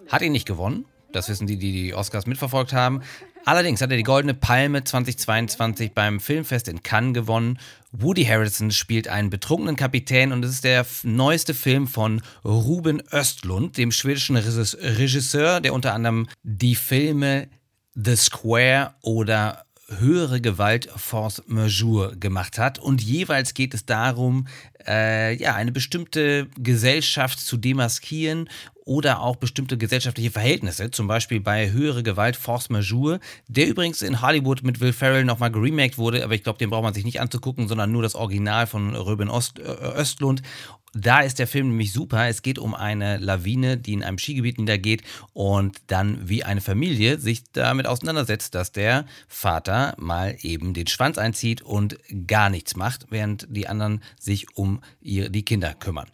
Hat 0.08 0.22
ihn 0.22 0.32
nicht 0.32 0.48
gewonnen. 0.48 0.86
Das 1.12 1.28
wissen 1.28 1.48
die, 1.48 1.58
die 1.58 1.74
die 1.74 1.94
Oscars 1.94 2.28
mitverfolgt 2.28 2.72
haben. 2.72 3.02
Allerdings 3.46 3.82
hat 3.82 3.92
er 3.92 3.98
die 3.98 4.04
Goldene 4.04 4.34
Palme 4.34 4.86
2022 4.86 5.94
beim 5.94 6.22
Filmfest 6.22 6.70
in 6.70 6.82
Cannes 6.82 7.14
gewonnen. 7.14 7.60
Woody 7.92 8.24
Harrison 8.24 8.72
spielt 8.72 9.10
einen 9.10 9.30
betrunkenen 9.30 9.76
Kapitän 9.76 10.32
und 10.32 10.46
es 10.46 10.52
ist 10.52 10.64
der 10.64 10.86
neueste 11.04 11.54
Film 11.54 11.88
von 11.88 12.22
Ruben 12.46 13.04
Östlund, 13.12 13.78
dem 13.78 13.92
schwedischen 13.92 14.38
Regisseur, 14.38 15.60
der 15.60 15.74
unter 15.74 15.94
anderem 15.94 16.28
die 16.44 16.76
Filme 16.76 17.50
The 17.96 18.16
Square 18.16 18.94
oder 19.02 19.66
höhere 20.00 20.40
Gewalt 20.40 20.90
Force 20.96 21.44
Majeure 21.46 22.16
gemacht 22.16 22.58
hat. 22.58 22.80
Und 22.80 23.02
jeweils 23.02 23.54
geht 23.54 23.74
es 23.74 23.86
darum, 23.86 24.48
äh, 24.88 25.36
ja, 25.36 25.56
eine 25.56 25.72
bestimmte 25.72 26.48
Gesellschaft 26.58 27.40
zu 27.40 27.58
demaskieren 27.58 28.50
oder 28.86 29.22
auch 29.22 29.38
bestimmte 29.38 29.78
gesellschaftliche 29.78 30.32
Verhältnisse, 30.32 30.92
zum 30.92 31.08
Beispiel 31.08 31.40
bei 31.40 31.72
höhere 31.72 32.04
Gewalt 32.04 32.36
Force 32.36 32.70
Majeure, 32.70 33.20
der 33.48 33.68
übrigens 33.68 34.02
in 34.02 34.22
Hollywood 34.22 34.64
mit 34.64 34.82
Will 34.82 34.94
Ferrell 34.94 35.24
nochmal 35.24 35.52
geremaked 35.52 35.98
wurde, 35.98 36.24
aber 36.24 36.36
ich 36.36 36.44
glaube, 36.44 36.60
den 36.60 36.70
braucht 36.70 36.84
man 36.84 36.94
sich 36.94 37.06
nicht 37.06 37.22
anzugucken, 37.22 37.68
sondern 37.68 37.92
nur 37.92 38.04
das 38.04 38.16
Original 38.16 38.68
von 38.68 38.96
Röben 38.96 39.30
Ost, 39.30 39.60
äh, 39.60 40.02
Östlund. 40.02 40.42
Da 40.96 41.22
ist 41.22 41.40
der 41.40 41.48
Film 41.48 41.70
nämlich 41.70 41.92
super. 41.92 42.28
Es 42.28 42.44
geht 42.44 42.60
um 42.60 42.76
eine 42.76 43.18
Lawine, 43.18 43.78
die 43.78 43.94
in 43.94 44.04
einem 44.04 44.20
Skigebiet 44.20 44.60
niedergeht 44.60 45.02
und 45.34 45.82
dann 45.88 46.30
wie 46.30 46.44
eine 46.44 46.62
Familie 46.62 47.18
sich 47.18 47.44
damit 47.52 47.88
auseinandersetzt, 47.88 48.54
dass 48.54 48.72
der 48.72 49.06
Vater 49.28 49.96
mal 49.98 50.38
eben 50.42 50.76
den 50.76 50.86
Schwanz 50.86 51.18
einzieht 51.18 51.64
und 51.64 51.98
gar 52.28 52.52
nichts 52.52 52.76
macht, 52.76 53.08
während 53.10 53.48
die 53.50 53.68
anderen 53.68 54.04
sich 54.20 54.56
um 54.56 54.82
ihre, 55.02 55.32
die 55.32 55.44
Kinder 55.44 55.74
kümmern. 55.74 56.08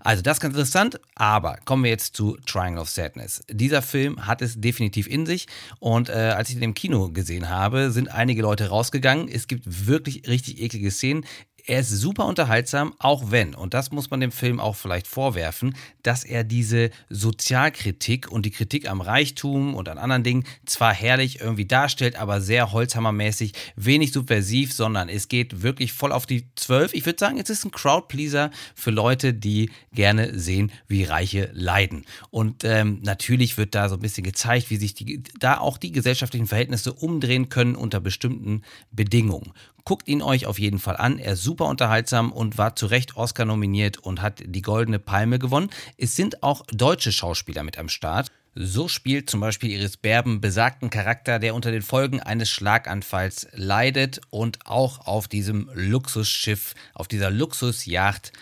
Also 0.00 0.22
das 0.22 0.36
ist 0.36 0.40
ganz 0.40 0.54
interessant, 0.54 1.00
aber 1.16 1.58
kommen 1.64 1.82
wir 1.82 1.90
jetzt 1.90 2.14
zu 2.14 2.36
Triangle 2.46 2.82
of 2.82 2.90
Sadness. 2.90 3.42
Dieser 3.50 3.82
Film 3.82 4.24
hat 4.26 4.40
es 4.40 4.60
definitiv 4.60 5.08
in 5.08 5.26
sich 5.26 5.48
und 5.80 6.10
äh, 6.10 6.12
als 6.12 6.50
ich 6.50 6.54
den 6.54 6.62
im 6.62 6.74
Kino 6.74 7.10
gesehen 7.10 7.48
habe, 7.48 7.90
sind 7.90 8.12
einige 8.12 8.42
Leute 8.42 8.68
rausgegangen. 8.68 9.28
Es 9.28 9.48
gibt 9.48 9.88
wirklich 9.88 10.28
richtig 10.28 10.60
eklige 10.60 10.92
Szenen 10.92 11.24
er 11.66 11.80
ist 11.80 11.90
super 11.90 12.26
unterhaltsam, 12.26 12.94
auch 12.98 13.32
wenn, 13.32 13.54
und 13.54 13.74
das 13.74 13.90
muss 13.90 14.10
man 14.10 14.20
dem 14.20 14.30
Film 14.30 14.60
auch 14.60 14.76
vielleicht 14.76 15.08
vorwerfen, 15.08 15.74
dass 16.02 16.22
er 16.24 16.44
diese 16.44 16.90
Sozialkritik 17.10 18.30
und 18.30 18.46
die 18.46 18.52
Kritik 18.52 18.88
am 18.88 19.00
Reichtum 19.00 19.74
und 19.74 19.88
an 19.88 19.98
anderen 19.98 20.22
Dingen 20.22 20.44
zwar 20.64 20.94
herrlich 20.94 21.40
irgendwie 21.40 21.66
darstellt, 21.66 22.14
aber 22.16 22.40
sehr 22.40 22.70
holzhammermäßig, 22.70 23.52
wenig 23.74 24.12
subversiv, 24.12 24.72
sondern 24.72 25.08
es 25.08 25.26
geht 25.26 25.62
wirklich 25.62 25.92
voll 25.92 26.12
auf 26.12 26.24
die 26.24 26.46
Zwölf. 26.54 26.94
Ich 26.94 27.04
würde 27.04 27.18
sagen, 27.18 27.38
es 27.40 27.50
ist 27.50 27.64
ein 27.64 27.72
Crowdpleaser 27.72 28.52
für 28.76 28.92
Leute, 28.92 29.34
die 29.34 29.70
gerne 29.92 30.38
sehen, 30.38 30.70
wie 30.86 31.02
Reiche 31.02 31.50
leiden. 31.52 32.04
Und 32.30 32.62
ähm, 32.62 33.00
natürlich 33.02 33.58
wird 33.58 33.74
da 33.74 33.88
so 33.88 33.96
ein 33.96 34.00
bisschen 34.00 34.24
gezeigt, 34.24 34.70
wie 34.70 34.76
sich 34.76 34.94
die, 34.94 35.22
da 35.40 35.58
auch 35.58 35.78
die 35.78 35.90
gesellschaftlichen 35.90 36.46
Verhältnisse 36.46 36.92
umdrehen 36.92 37.48
können 37.48 37.74
unter 37.74 37.98
bestimmten 37.98 38.62
Bedingungen. 38.92 39.52
Guckt 39.86 40.08
ihn 40.08 40.20
euch 40.20 40.46
auf 40.46 40.58
jeden 40.58 40.80
Fall 40.80 40.96
an. 40.96 41.20
Er 41.20 41.34
ist 41.34 41.44
super 41.44 41.66
unterhaltsam 41.66 42.32
und 42.32 42.58
war 42.58 42.74
zu 42.74 42.86
Recht 42.86 43.16
Oscar 43.16 43.44
nominiert 43.44 43.98
und 43.98 44.20
hat 44.20 44.42
die 44.44 44.60
Goldene 44.60 44.98
Palme 44.98 45.38
gewonnen. 45.38 45.70
Es 45.96 46.16
sind 46.16 46.42
auch 46.42 46.66
deutsche 46.72 47.12
Schauspieler 47.12 47.62
mit 47.62 47.78
am 47.78 47.88
Start. 47.88 48.32
So 48.56 48.88
spielt 48.88 49.30
zum 49.30 49.38
Beispiel 49.38 49.70
Iris 49.70 49.96
Berben 49.96 50.40
besagten 50.40 50.90
Charakter, 50.90 51.38
der 51.38 51.54
unter 51.54 51.70
den 51.70 51.82
Folgen 51.82 52.18
eines 52.18 52.50
Schlaganfalls 52.50 53.46
leidet 53.52 54.20
und 54.30 54.66
auch 54.66 55.06
auf 55.06 55.28
diesem 55.28 55.70
Luxusschiff, 55.72 56.74
auf 56.92 57.06
dieser 57.06 57.30
Luxusjacht 57.30 58.32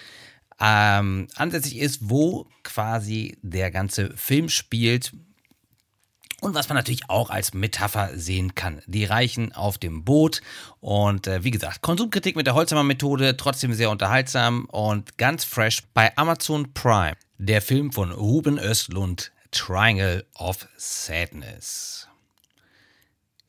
ähm, 0.59 1.29
ansässig 1.35 1.77
ist, 1.77 2.09
wo 2.09 2.47
quasi 2.63 3.37
der 3.43 3.71
ganze 3.71 4.17
Film 4.17 4.49
spielt. 4.49 5.13
Und 6.41 6.55
was 6.55 6.69
man 6.69 6.77
natürlich 6.77 7.09
auch 7.09 7.31
als 7.31 7.55
Metapher 7.55 8.11
sehen 8.15 8.55
kann. 8.55 8.83
Die 8.87 9.05
Reichen 9.05 9.53
auf 9.53 9.79
dem 9.79 10.05
Boot. 10.05 10.43
Und 10.81 11.27
äh, 11.27 11.43
wie 11.43 11.51
gesagt, 11.51 11.81
Konsumkritik 11.81 12.37
mit 12.37 12.47
der 12.47 12.55
Holzhammer-Methode, 12.55 13.37
trotzdem 13.37 13.73
sehr 13.73 13.91
unterhaltsam 13.91 14.67
und 14.67 15.17
ganz 15.17 15.45
fresh 15.45 15.83
bei 15.95 16.17
Amazon 16.17 16.73
Prime. 16.75 17.17
Der 17.39 17.63
Film 17.63 17.93
von 17.93 18.13
Ruben 18.13 18.59
Östlund, 18.59 19.33
Triangle 19.51 20.27
of 20.35 20.69
Sadness. 20.77 22.09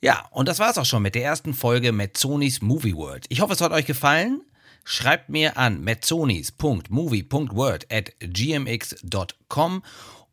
Ja, 0.02 0.28
und 0.32 0.48
das 0.48 0.60
war's 0.60 0.78
auch 0.78 0.86
schon 0.86 1.02
mit 1.02 1.16
der 1.16 1.24
ersten 1.24 1.56
Folge 1.56 1.92
Metzonis 1.92 2.62
Movie 2.62 2.96
World. 2.96 3.26
Ich 3.30 3.42
hoffe, 3.42 3.54
es 3.54 3.62
hat 3.62 3.72
euch 3.72 3.88
gefallen. 3.88 4.44
Schreibt 4.84 5.30
mir 5.30 5.58
an 5.58 5.82
metzonis.movie.word 5.82 7.88
at 7.92 8.12
gmx.com 8.20 9.82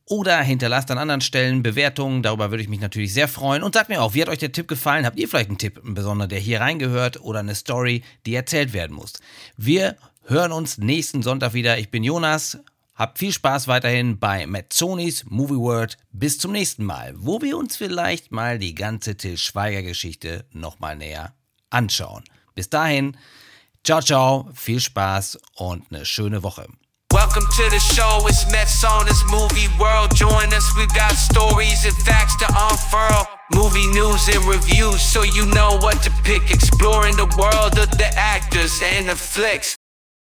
oder 0.07 0.41
hinterlasst 0.41 0.91
an 0.91 0.99
anderen 0.99 1.21
Stellen 1.21 1.63
Bewertungen. 1.63 2.23
Darüber 2.23 2.51
würde 2.51 2.63
ich 2.63 2.69
mich 2.69 2.81
natürlich 2.81 3.13
sehr 3.13 3.29
freuen. 3.29 3.63
Und 3.63 3.75
sagt 3.75 3.89
mir 3.89 4.03
auch, 4.03 4.15
wie 4.15 4.23
hat 4.23 4.29
euch 4.29 4.39
der 4.39 4.53
Tipp 4.53 4.69
gefallen? 4.69 5.07
Habt 5.07 5.19
ihr 5.19 5.29
vielleicht 5.29 5.49
einen 5.49 5.59
Tipp, 5.59 5.81
einen 5.83 5.95
besonderen, 5.95 6.29
der 6.29 6.39
hier 6.39 6.61
reingehört 6.61 7.21
oder 7.21 7.41
eine 7.41 7.55
Story, 7.55 8.03
die 8.27 8.35
erzählt 8.35 8.73
werden 8.73 8.97
muss? 8.97 9.15
Wir 9.57 9.97
hören 10.25 10.53
uns 10.53 10.79
nächsten 10.79 11.23
Sonntag 11.23 11.55
wieder. 11.55 11.79
Ich 11.79 11.91
bin 11.91 12.05
Jonas. 12.05 12.59
Habt 12.95 13.19
viel 13.19 13.33
Spaß 13.33 13.69
weiterhin 13.69 14.19
bei 14.19 14.47
Mazzonis 14.47 15.25
Movie 15.29 15.57
World. 15.57 15.97
Bis 16.13 16.39
zum 16.39 16.53
nächsten 16.53 16.85
Mal, 16.85 17.15
wo 17.17 17.41
wir 17.41 17.57
uns 17.57 17.77
vielleicht 17.77 18.33
mal 18.33 18.59
die 18.59 18.75
ganze 18.75 19.17
Till 19.17 19.39
Schweiger 19.39 19.83
Geschichte 19.83 20.45
nochmal 20.53 20.97
näher 20.97 21.35
anschauen. 21.71 22.23
Bis 22.55 22.69
dahin, 22.69 23.17
ciao, 23.83 24.03
ciao, 24.03 24.51
viel 24.55 24.79
Spaß 24.79 25.39
und 25.55 25.91
eine 25.91 26.05
schöne 26.05 26.43
Woche. 26.43 26.67
Welcome 27.13 27.45
to 27.57 27.69
the 27.69 27.79
show, 27.79 28.21
it's 28.27 28.51
Mets 28.51 28.83
on 28.85 29.05
this 29.05 29.23
movie 29.31 29.69
world. 29.79 30.17
Join 30.17 30.49
us, 30.55 30.75
we've 30.79 30.89
got 30.95 31.13
stories 31.13 31.85
and 31.85 31.95
facts 31.95 32.37
to 32.37 32.47
unfurl. 32.49 33.29
Movie 33.55 33.87
news 33.89 34.29
and 34.29 34.43
reviews, 34.47 35.03
so 35.03 35.23
you 35.23 35.45
know 35.45 35.77
what 35.83 36.03
to 36.05 36.11
pick. 36.25 36.51
Exploring 36.51 37.17
the 37.17 37.27
world 37.37 37.79
of 37.79 37.91
the 37.99 38.09
actors 38.17 38.81
and 38.83 39.11
the 39.11 39.15
flicks. 39.15 39.77